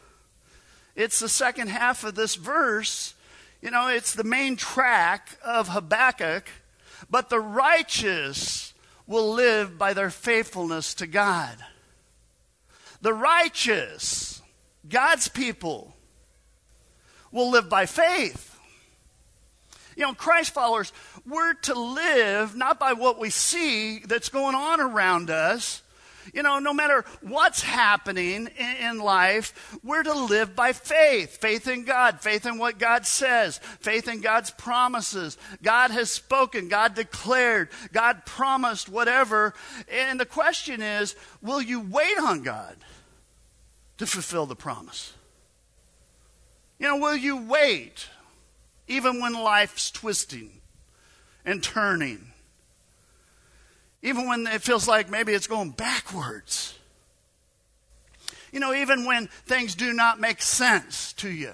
It's 0.96 1.20
the 1.20 1.30
second 1.30 1.70
half 1.70 2.04
of 2.04 2.16
this 2.16 2.36
verse. 2.36 3.14
You 3.62 3.72
know, 3.72 3.88
it's 3.88 4.14
the 4.14 4.24
main 4.24 4.56
track 4.56 5.38
of 5.44 5.70
Habakkuk. 5.70 6.50
But 7.10 7.30
the 7.30 7.40
righteous 7.40 8.74
will 9.08 9.32
live 9.34 9.78
by 9.78 9.94
their 9.94 10.10
faithfulness 10.10 10.94
to 10.96 11.08
God. 11.08 11.58
The 13.02 13.14
righteous, 13.14 14.42
God's 14.88 15.30
people, 15.30 15.96
will 17.32 17.52
live 17.52 17.70
by 17.70 17.86
faith. 17.86 18.58
You 19.96 20.06
know, 20.06 20.14
Christ 20.14 20.54
followers, 20.54 20.94
we're 21.28 21.56
to 21.56 21.74
live 21.78 22.56
not 22.56 22.80
by 22.80 22.94
what 22.94 23.20
we 23.20 23.30
see 23.30 24.00
that's 24.00 24.30
going 24.30 24.56
on 24.56 24.80
around 24.80 25.30
us. 25.30 25.82
You 26.34 26.44
know, 26.44 26.60
no 26.60 26.74
matter 26.74 27.06
what's 27.22 27.62
happening 27.62 28.48
in, 28.58 28.76
in, 28.82 29.00
life, 29.00 29.78
we're 29.84 30.04
to 30.04 30.14
live 30.14 30.56
by 30.56 30.74
faith. 30.74 31.38
Faith 31.38 31.68
in 31.68 31.84
God, 31.84 32.22
faith 32.22 32.46
in 32.46 32.58
what 32.58 32.78
God 32.78 33.06
says, 33.06 33.58
faith 33.80 34.08
in 34.08 34.22
God's 34.22 34.52
promises. 34.52 35.38
God 35.64 35.92
has 35.92 36.12
spoken, 36.12 36.68
God 36.68 36.94
declared, 36.94 37.70
God 37.92 38.26
promised 38.26 38.90
whatever. 38.90 39.54
And 39.92 40.20
the 40.20 40.26
question 40.26 40.82
is 40.82 41.16
will 41.42 41.62
you 41.62 41.82
wait 41.82 42.18
on 42.20 42.44
God 42.44 42.76
to 43.98 44.06
fulfill 44.06 44.46
the 44.46 44.56
promise? 44.56 45.14
You 46.80 46.88
know, 46.88 46.98
will 46.98 47.16
you 47.16 47.38
wait 47.38 48.08
even 48.88 49.22
when 49.22 49.34
life's 49.34 49.92
twisting 49.92 50.62
and 51.46 51.62
turning? 51.62 52.32
Even 54.02 54.28
when 54.28 54.48
it 54.48 54.62
feels 54.62 54.88
like 54.88 55.10
maybe 55.10 55.34
it's 55.34 55.48
going 55.48 55.72
backwards. 55.72 56.74
You 58.54 58.62
know, 58.62 58.74
even 58.74 59.06
when 59.06 59.28
things 59.46 59.76
do 59.76 59.94
not 59.94 60.20
make 60.20 60.42
sense 60.42 61.14
to 61.14 61.30
you. 61.30 61.52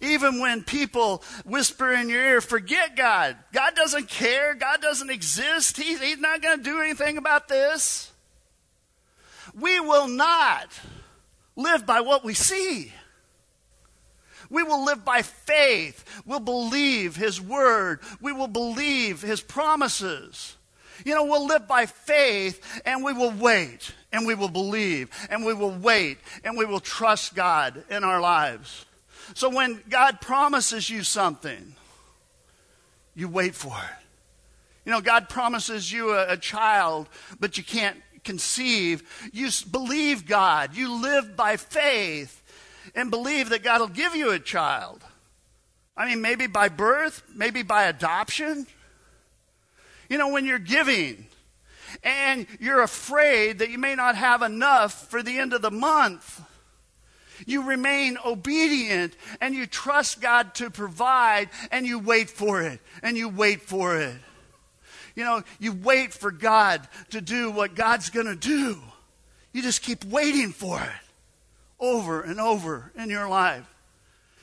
Even 0.00 0.38
when 0.38 0.62
people 0.62 1.24
whisper 1.44 1.92
in 1.92 2.08
your 2.08 2.22
ear, 2.22 2.40
forget 2.40 2.94
God. 2.96 3.36
God 3.52 3.74
doesn't 3.74 4.08
care. 4.08 4.54
God 4.54 4.80
doesn't 4.80 5.10
exist. 5.10 5.76
He's, 5.76 6.00
he's 6.00 6.18
not 6.18 6.40
going 6.40 6.58
to 6.58 6.64
do 6.64 6.80
anything 6.80 7.18
about 7.18 7.48
this. 7.48 8.12
We 9.58 9.80
will 9.80 10.06
not 10.06 10.68
live 11.56 11.84
by 11.84 12.00
what 12.00 12.24
we 12.24 12.34
see. 12.34 12.92
We 14.50 14.62
will 14.62 14.84
live 14.84 15.04
by 15.04 15.22
faith. 15.22 16.22
We'll 16.24 16.40
believe 16.40 17.16
His 17.16 17.40
word. 17.40 18.00
We 18.20 18.32
will 18.32 18.48
believe 18.48 19.22
His 19.22 19.40
promises. 19.40 20.56
You 21.04 21.14
know, 21.14 21.24
we'll 21.24 21.46
live 21.46 21.68
by 21.68 21.86
faith 21.86 22.82
and 22.84 23.04
we 23.04 23.12
will 23.12 23.30
wait 23.30 23.92
and 24.12 24.26
we 24.26 24.34
will 24.34 24.48
believe 24.48 25.10
and 25.30 25.44
we 25.44 25.54
will 25.54 25.70
wait 25.70 26.18
and 26.42 26.56
we 26.56 26.64
will 26.64 26.80
trust 26.80 27.34
God 27.34 27.84
in 27.90 28.04
our 28.04 28.20
lives. 28.20 28.84
So 29.34 29.48
when 29.48 29.82
God 29.88 30.20
promises 30.20 30.88
you 30.90 31.02
something, 31.02 31.74
you 33.14 33.28
wait 33.28 33.54
for 33.54 33.76
it. 33.76 34.04
You 34.84 34.92
know, 34.92 35.00
God 35.00 35.28
promises 35.28 35.92
you 35.92 36.14
a, 36.14 36.32
a 36.32 36.36
child, 36.36 37.08
but 37.38 37.58
you 37.58 37.64
can't 37.64 37.98
conceive. 38.24 39.30
You 39.32 39.50
believe 39.70 40.26
God. 40.26 40.74
You 40.74 41.00
live 41.00 41.36
by 41.36 41.56
faith 41.56 42.42
and 42.94 43.10
believe 43.10 43.50
that 43.50 43.62
God 43.62 43.80
will 43.80 43.88
give 43.88 44.14
you 44.14 44.30
a 44.30 44.38
child. 44.38 45.04
I 45.96 46.06
mean, 46.06 46.20
maybe 46.20 46.46
by 46.46 46.68
birth, 46.68 47.22
maybe 47.34 47.62
by 47.62 47.84
adoption. 47.84 48.66
You 50.08 50.16
know, 50.16 50.28
when 50.28 50.46
you're 50.46 50.60
giving 50.60 51.26
and 52.04 52.46
you're 52.60 52.82
afraid 52.82 53.58
that 53.58 53.70
you 53.70 53.78
may 53.78 53.96
not 53.96 54.14
have 54.14 54.42
enough 54.42 55.10
for 55.10 55.22
the 55.22 55.38
end 55.38 55.52
of 55.52 55.60
the 55.60 55.72
month, 55.72 56.40
you 57.46 57.62
remain 57.62 58.16
obedient 58.24 59.14
and 59.40 59.54
you 59.54 59.66
trust 59.66 60.20
God 60.20 60.54
to 60.56 60.70
provide 60.70 61.50
and 61.70 61.84
you 61.84 61.98
wait 61.98 62.30
for 62.30 62.62
it 62.62 62.80
and 63.02 63.16
you 63.16 63.28
wait 63.28 63.62
for 63.62 63.96
it. 63.96 64.16
You 65.16 65.24
know, 65.24 65.42
you 65.58 65.72
wait 65.72 66.14
for 66.14 66.30
God 66.30 66.86
to 67.10 67.20
do 67.20 67.50
what 67.50 67.74
God's 67.74 68.10
going 68.10 68.26
to 68.26 68.36
do. 68.36 68.78
You 69.52 69.62
just 69.62 69.82
keep 69.82 70.04
waiting 70.04 70.52
for 70.52 70.80
it 70.80 71.07
over 71.80 72.20
and 72.20 72.40
over 72.40 72.92
in 72.96 73.10
your 73.10 73.28
life. 73.28 73.66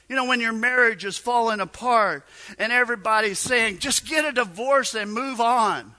You 0.08 0.15
know, 0.15 0.26
when 0.26 0.39
your 0.39 0.54
marriage 0.54 1.04
is 1.04 1.17
falling 1.17 1.60
apart 1.60 2.24
and 2.60 2.71
everybody's 2.71 3.39
saying, 3.39 3.80
just 3.80 4.08
get 4.08 4.26
a 4.26 4.32
divorce 4.32 4.93
and 4.93 5.12
move 5.12 5.41
on. 5.41 5.93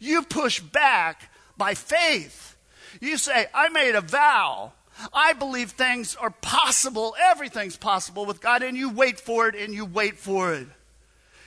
You 0.00 0.22
push 0.22 0.60
back 0.60 1.30
by 1.56 1.74
faith. 1.74 2.56
You 3.00 3.16
say, 3.16 3.46
I 3.54 3.68
made 3.68 3.94
a 3.94 4.00
vow. 4.00 4.72
I 5.12 5.32
believe 5.32 5.70
things 5.70 6.16
are 6.16 6.30
possible. 6.30 7.14
Everything's 7.20 7.76
possible 7.76 8.26
with 8.26 8.40
God, 8.40 8.62
and 8.62 8.76
you 8.76 8.90
wait 8.90 9.18
for 9.18 9.48
it 9.48 9.54
and 9.54 9.72
you 9.72 9.86
wait 9.86 10.18
for 10.18 10.52
it. 10.52 10.66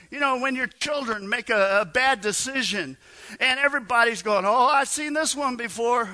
You 0.10 0.20
know, 0.20 0.40
when 0.40 0.56
your 0.56 0.68
children 0.68 1.28
make 1.28 1.50
a, 1.50 1.82
a 1.82 1.86
bad 1.86 2.22
decision 2.22 2.98
and 3.40 3.60
everybody's 3.60 4.22
going, 4.22 4.46
Oh, 4.46 4.68
I've 4.68 4.88
seen 4.88 5.14
this 5.14 5.36
one 5.36 5.56
before. 5.56 6.08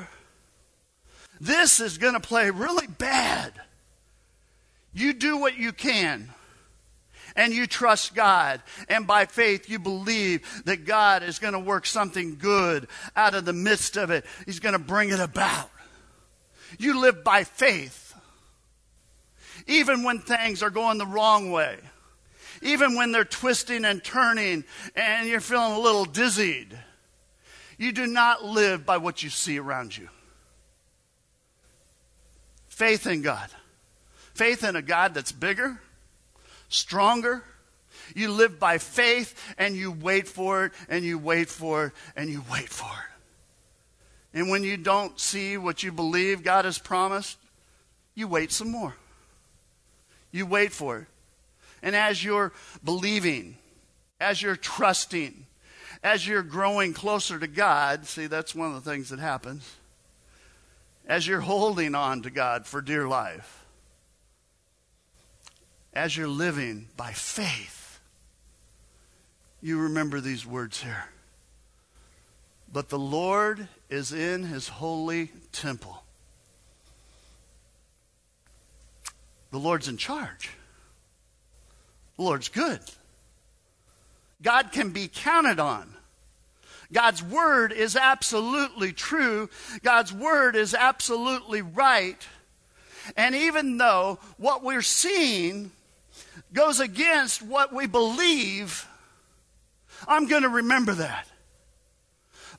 This 1.40 1.80
is 1.80 1.98
going 1.98 2.14
to 2.14 2.20
play 2.20 2.50
really 2.50 2.88
bad. 2.88 3.54
You 4.94 5.14
do 5.14 5.38
what 5.38 5.58
you 5.58 5.72
can 5.72 6.30
and 7.36 7.54
you 7.54 7.68
trust 7.68 8.16
God. 8.16 8.62
And 8.88 9.08
by 9.08 9.26
faith, 9.26 9.70
you 9.70 9.80
believe 9.80 10.64
that 10.66 10.86
God 10.86 11.24
is 11.24 11.40
going 11.40 11.54
to 11.54 11.60
work 11.60 11.86
something 11.86 12.36
good 12.36 12.88
out 13.16 13.36
of 13.36 13.46
the 13.46 13.54
midst 13.54 13.98
of 13.98 14.12
it. 14.12 14.26
He's 14.46 14.60
going 14.60 14.74
to 14.74 14.80
bring 14.80 15.10
it 15.10 15.20
about. 15.20 15.70
You 16.78 17.00
live 17.00 17.24
by 17.24 17.44
faith. 17.44 18.14
Even 19.68 20.04
when 20.04 20.20
things 20.20 20.64
are 20.64 20.70
going 20.70 20.98
the 20.98 21.06
wrong 21.06 21.52
way, 21.52 21.78
even 22.62 22.96
when 22.96 23.12
they're 23.12 23.24
twisting 23.24 23.86
and 23.86 24.04
turning 24.04 24.64
and 24.96 25.30
you're 25.30 25.40
feeling 25.40 25.74
a 25.74 25.80
little 25.80 26.06
dizzied, 26.06 26.78
you 27.78 27.92
do 27.92 28.08
not 28.08 28.44
live 28.44 28.86
by 28.86 28.98
what 28.98 29.24
you 29.24 29.30
see 29.30 29.60
around 29.60 29.96
you. 29.96 30.10
Faith 32.80 33.08
in 33.08 33.22
God. 33.22 33.50
Faith 34.34 34.64
in 34.64 34.78
a 34.78 34.82
God 34.82 35.14
that's 35.14 35.34
bigger, 35.34 35.82
stronger. 36.70 37.44
You 38.16 38.32
live 38.32 38.58
by 38.58 38.78
faith 38.78 39.38
and 39.58 39.76
you 39.76 39.92
wait 39.92 40.30
for 40.30 40.64
it 40.64 40.72
and 40.88 41.04
you 41.04 41.18
wait 41.18 41.50
for 41.50 41.88
it 41.88 41.94
and 42.16 42.30
you 42.30 42.42
wait 42.50 42.70
for 42.70 42.86
it. 42.86 44.38
And 44.38 44.50
when 44.50 44.64
you 44.64 44.78
don't 44.78 45.20
see 45.20 45.58
what 45.58 45.84
you 45.84 45.92
believe 45.92 46.42
God 46.42 46.64
has 46.64 46.80
promised, 46.80 47.38
you 48.16 48.30
wait 48.30 48.50
some 48.50 48.72
more. 48.72 48.96
You 50.32 50.46
wait 50.46 50.72
for 50.72 51.00
it. 51.00 51.08
And 51.84 51.98
as 51.98 52.24
you're 52.24 52.54
believing, 52.82 53.58
as 54.22 54.42
you're 54.42 54.56
trusting, 54.56 55.46
as 56.02 56.26
you're 56.26 56.44
growing 56.44 56.94
closer 56.94 57.40
to 57.40 57.48
God, 57.48 58.06
see, 58.06 58.28
that's 58.28 58.56
one 58.56 58.74
of 58.74 58.82
the 58.82 58.90
things 58.90 59.10
that 59.10 59.20
happens. 59.20 59.70
As 61.10 61.28
you're 61.28 61.42
holding 61.42 61.96
on 61.96 62.22
to 62.22 62.30
God 62.30 62.68
for 62.68 62.82
dear 62.82 63.08
life, 63.08 63.66
as 65.92 66.16
you're 66.16 66.28
living 66.28 66.88
by 66.96 67.14
faith, 67.14 68.00
you 69.60 69.80
remember 69.80 70.22
these 70.22 70.46
words 70.46 70.84
here. 70.84 71.06
But 72.72 72.90
the 72.90 73.00
Lord 73.00 73.68
is 73.90 74.14
in 74.14 74.44
his 74.44 74.68
holy 74.68 75.32
temple. 75.52 76.04
The 79.50 79.58
Lord's 79.58 79.88
in 79.88 79.98
charge. 79.98 80.52
The 82.18 82.24
Lord's 82.24 82.50
good. 82.50 82.82
God 84.44 84.72
can 84.72 84.92
be 84.92 85.10
counted 85.12 85.60
on. 85.60 85.96
God's 86.92 87.22
word 87.22 87.72
is 87.72 87.96
absolutely 87.96 88.94
true. 88.94 89.50
God's 89.84 90.12
word 90.12 90.56
is 90.56 90.74
absolutely 90.74 91.62
right. 91.62 92.28
And 93.16 93.36
even 93.36 93.78
though 93.78 94.20
what 94.38 94.64
we're 94.64 94.82
seeing 94.82 95.72
goes 96.54 96.80
against 96.80 97.42
what 97.42 97.74
we 97.74 97.86
believe, 97.86 98.88
I'm 100.08 100.28
going 100.28 100.44
to 100.44 100.50
remember 100.50 100.94
that. 100.94 101.28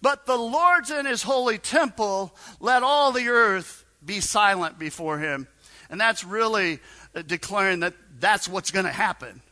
But 0.03 0.27
the 0.27 0.37
Lord's 0.37 0.90
in 0.90 1.07
his 1.07 1.23
holy 1.23 1.59
temple, 1.59 2.35
let 2.59 2.83
all 2.83 3.12
the 3.12 3.29
earth 3.29 3.85
be 4.05 4.21
silent 4.21 4.79
before 4.79 5.19
him. 5.19 5.47
And 5.90 6.01
that's 6.01 6.25
really 6.25 6.79
uh, 7.14 7.23
declaring 7.23 7.81
that 7.81 7.95
that's 8.19 8.49
what's 8.49 8.71
going 8.71 8.87
to 8.87 8.93
happen. 8.93 9.43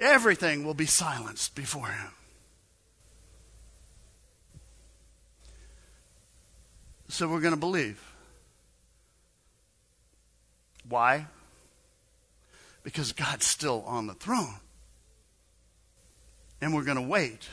Everything 0.00 0.64
will 0.64 0.74
be 0.74 0.86
silenced 0.86 1.54
before 1.54 1.86
him. 1.86 2.10
So 7.12 7.28
we're 7.28 7.40
going 7.40 7.52
to 7.52 7.60
believe. 7.60 8.02
Why? 10.88 11.26
Because 12.84 13.12
God's 13.12 13.46
still 13.46 13.84
on 13.86 14.06
the 14.06 14.14
throne. 14.14 14.54
And 16.62 16.74
we're 16.74 16.84
going 16.84 16.96
to 16.96 17.06
wait. 17.06 17.46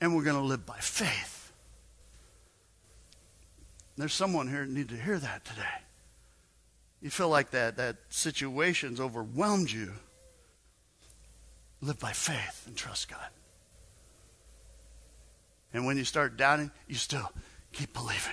And 0.00 0.14
we're 0.14 0.22
going 0.22 0.36
to 0.36 0.42
live 0.42 0.64
by 0.64 0.78
faith. 0.78 1.50
There's 3.96 4.14
someone 4.14 4.46
here 4.46 4.64
that 4.64 4.70
need 4.70 4.90
to 4.90 4.96
hear 4.96 5.18
that 5.18 5.44
today. 5.44 5.82
You 7.02 7.10
feel 7.10 7.28
like 7.28 7.50
that 7.50 7.76
that 7.78 7.96
situation's 8.08 9.00
overwhelmed 9.00 9.72
you. 9.72 9.94
Live 11.80 11.98
by 11.98 12.12
faith 12.12 12.68
and 12.68 12.76
trust 12.76 13.08
God. 13.08 13.18
And 15.72 15.84
when 15.84 15.96
you 15.96 16.04
start 16.04 16.36
doubting, 16.36 16.70
you 16.86 16.94
still 16.94 17.32
keep 17.74 17.92
believing. 17.92 18.32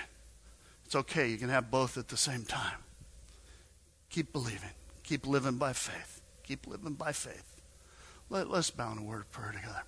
It's 0.86 0.94
okay. 0.94 1.28
You 1.28 1.36
can 1.36 1.48
have 1.48 1.70
both 1.70 1.98
at 1.98 2.08
the 2.08 2.16
same 2.16 2.44
time. 2.44 2.78
Keep 4.08 4.32
believing. 4.32 4.70
Keep 5.02 5.26
living 5.26 5.56
by 5.56 5.72
faith. 5.72 6.20
Keep 6.44 6.66
living 6.66 6.94
by 6.94 7.12
faith. 7.12 7.60
Let, 8.30 8.48
us 8.48 8.70
bow 8.70 8.92
in 8.92 8.98
a 8.98 9.02
word 9.02 9.20
of 9.20 9.30
prayer 9.30 9.52
together. 9.52 9.82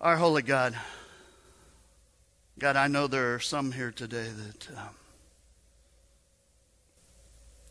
Our 0.00 0.16
holy 0.16 0.42
God, 0.42 0.76
God, 2.58 2.76
I 2.76 2.86
know 2.86 3.08
there 3.08 3.34
are 3.34 3.40
some 3.40 3.72
here 3.72 3.90
today 3.90 4.28
that 4.28 4.68
um, 4.78 4.94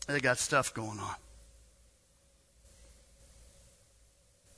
they 0.06 0.20
got 0.20 0.38
stuff 0.38 0.74
going 0.74 0.98
on. 0.98 1.14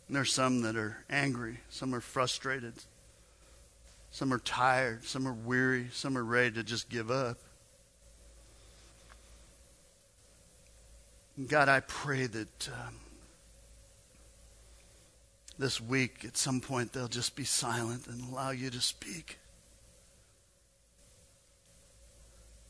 There's 0.09 0.33
some 0.33 0.63
that 0.63 0.75
are 0.75 1.05
angry, 1.09 1.59
some 1.69 1.95
are 1.95 2.01
frustrated, 2.01 2.75
some 4.11 4.33
are 4.33 4.39
tired, 4.39 5.05
some 5.05 5.27
are 5.27 5.33
weary, 5.33 5.89
some 5.93 6.19
are 6.19 6.25
ready 6.25 6.51
to 6.53 6.65
just 6.65 6.89
give 6.89 7.11
up. 7.11 7.39
God, 11.47 11.69
I 11.69 11.81
pray 11.81 12.27
that 12.27 12.69
um, 12.69 12.97
this 15.59 15.81
week 15.81 16.25
at 16.25 16.37
some 16.37 16.61
point 16.61 16.93
they'll 16.93 17.09
just 17.09 17.37
be 17.37 17.45
silent 17.45 18.09
and 18.09 18.21
allow 18.31 18.51
you 18.51 18.69
to 18.71 18.81
speak, 18.81 19.39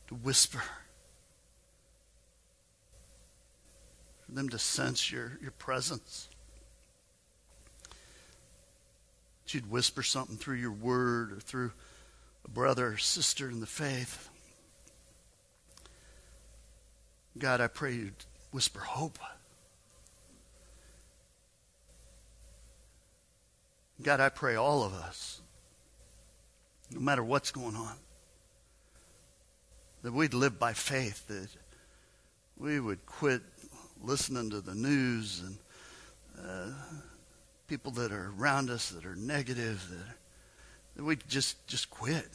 to 0.07 0.15
whisper, 0.15 0.63
for 4.25 4.31
them 4.31 4.47
to 4.49 4.59
sense 4.59 5.11
your, 5.11 5.37
your 5.41 5.51
presence. 5.51 6.29
You'd 9.53 9.69
whisper 9.69 10.03
something 10.03 10.37
through 10.37 10.57
your 10.57 10.71
word 10.71 11.31
or 11.31 11.39
through 11.39 11.71
a 12.45 12.49
brother 12.49 12.87
or 12.87 12.97
sister 12.97 13.49
in 13.49 13.59
the 13.59 13.65
faith. 13.65 14.29
God, 17.37 17.61
I 17.61 17.67
pray 17.67 17.93
you'd 17.93 18.25
whisper 18.51 18.79
hope. 18.79 19.19
God, 24.01 24.19
I 24.19 24.29
pray 24.29 24.55
all 24.55 24.83
of 24.83 24.93
us, 24.93 25.41
no 26.89 26.99
matter 26.99 27.23
what's 27.23 27.51
going 27.51 27.75
on, 27.75 27.95
that 30.01 30.11
we'd 30.11 30.33
live 30.33 30.57
by 30.57 30.73
faith, 30.73 31.27
that 31.27 31.49
we 32.57 32.79
would 32.79 33.05
quit 33.05 33.41
listening 34.01 34.49
to 34.49 34.61
the 34.61 34.73
news 34.73 35.43
and 35.45 35.57
uh, 36.43 36.71
people 37.71 37.93
that 37.93 38.11
are 38.11 38.33
around 38.37 38.69
us 38.69 38.89
that 38.89 39.05
are 39.05 39.15
negative, 39.15 39.87
that, 39.89 40.17
that 40.97 41.05
we'd 41.05 41.23
just, 41.29 41.65
just 41.67 41.89
quit. 41.89 42.27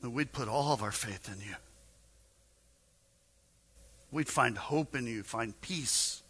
That 0.00 0.08
we'd 0.08 0.32
put 0.32 0.48
all 0.48 0.72
of 0.72 0.82
our 0.82 0.90
faith 0.90 1.30
in 1.30 1.38
you. 1.46 1.54
We'd 4.10 4.26
find 4.26 4.56
hope 4.56 4.96
in 4.96 5.06
you, 5.06 5.22
find 5.22 5.60
peace. 5.60 6.22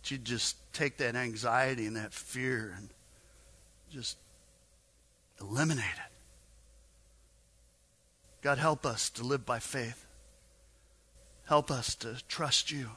That 0.00 0.10
you'd 0.10 0.24
just 0.24 0.56
take 0.72 0.96
that 0.96 1.16
anxiety 1.16 1.84
and 1.84 1.96
that 1.96 2.14
fear 2.14 2.74
and 2.78 2.88
just 3.92 4.16
eliminate 5.38 5.84
it. 5.84 6.12
God, 8.40 8.56
help 8.56 8.86
us 8.86 9.10
to 9.10 9.22
live 9.22 9.44
by 9.44 9.58
faith. 9.58 10.07
Help 11.48 11.70
us 11.70 11.94
to 11.94 12.22
trust 12.28 12.70
you. 12.70 12.90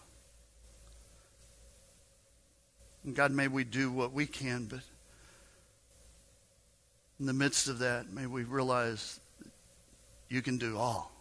And 3.05 3.15
God, 3.15 3.31
may 3.31 3.47
we 3.47 3.63
do 3.63 3.89
what 3.89 4.11
we 4.11 4.25
can, 4.25 4.65
but 4.65 4.81
in 7.17 7.27
the 7.27 7.33
midst 7.33 7.69
of 7.69 7.79
that, 7.79 8.11
may 8.11 8.25
we 8.25 8.43
realize 8.43 9.21
you 10.27 10.41
can 10.41 10.57
do 10.57 10.77
all. 10.77 11.13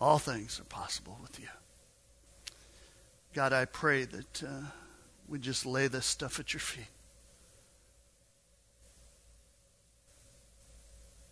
All 0.00 0.20
things 0.20 0.60
are 0.60 0.64
possible 0.64 1.18
with 1.20 1.40
you. 1.40 1.48
God, 3.34 3.52
I 3.52 3.64
pray 3.64 4.04
that 4.04 4.42
uh, 4.44 4.66
we 5.26 5.40
just 5.40 5.66
lay 5.66 5.88
this 5.88 6.06
stuff 6.06 6.38
at 6.38 6.52
your 6.52 6.60
feet. 6.60 6.86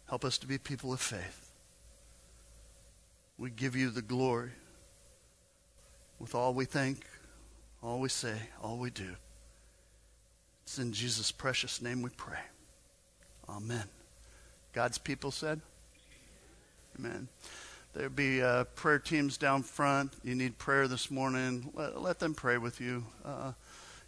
Help 0.09 0.25
us 0.25 0.39
to 0.39 0.49
be 0.49 0.59
people 0.59 0.93
of 0.93 1.01
faith. 1.01 1.50
We 3.41 3.49
give 3.49 3.75
you 3.75 3.89
the 3.89 4.03
glory 4.03 4.51
with 6.19 6.35
all 6.35 6.53
we 6.53 6.67
think, 6.67 7.07
all 7.83 7.99
we 7.99 8.11
say, 8.11 8.37
all 8.63 8.77
we 8.77 8.91
do. 8.91 9.17
It's 10.65 10.79
in 10.79 10.93
Jesus' 10.93 11.33
precious 11.33 11.81
name 11.81 12.03
we 12.03 12.11
pray. 12.11 12.41
Amen. 13.49 13.85
God's 14.75 14.99
people 14.99 15.31
said, 15.31 15.63
Amen. 16.99 17.29
There'll 17.95 18.11
be 18.11 18.43
uh, 18.43 18.65
prayer 18.65 18.99
teams 18.99 19.39
down 19.39 19.63
front. 19.63 20.13
You 20.23 20.35
need 20.35 20.59
prayer 20.59 20.87
this 20.87 21.11
morning. 21.11 21.71
Let, 21.73 21.99
let 21.99 22.19
them 22.19 22.35
pray 22.35 22.59
with 22.59 22.79
you. 22.79 23.07
Uh, 23.25 23.53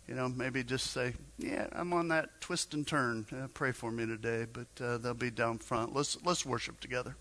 you 0.07 0.15
know, 0.15 0.29
maybe 0.29 0.63
just 0.63 0.89
say, 0.89 1.15
"Yeah, 1.39 1.69
I'm 1.73 1.93
on 1.95 2.09
that 2.09 2.41
twist 2.41 2.75
and 2.75 2.87
turn. 2.87 3.25
Uh, 3.33 3.47
pray 3.55 3.73
for 3.73 3.91
me 3.91 4.05
today." 4.05 4.47
But 4.53 4.85
uh, 4.85 4.99
they'll 4.99 5.15
be 5.15 5.31
down 5.31 5.59
front. 5.59 5.95
Let's 5.95 6.19
let's 6.25 6.45
worship 6.45 6.81
together. 6.81 7.17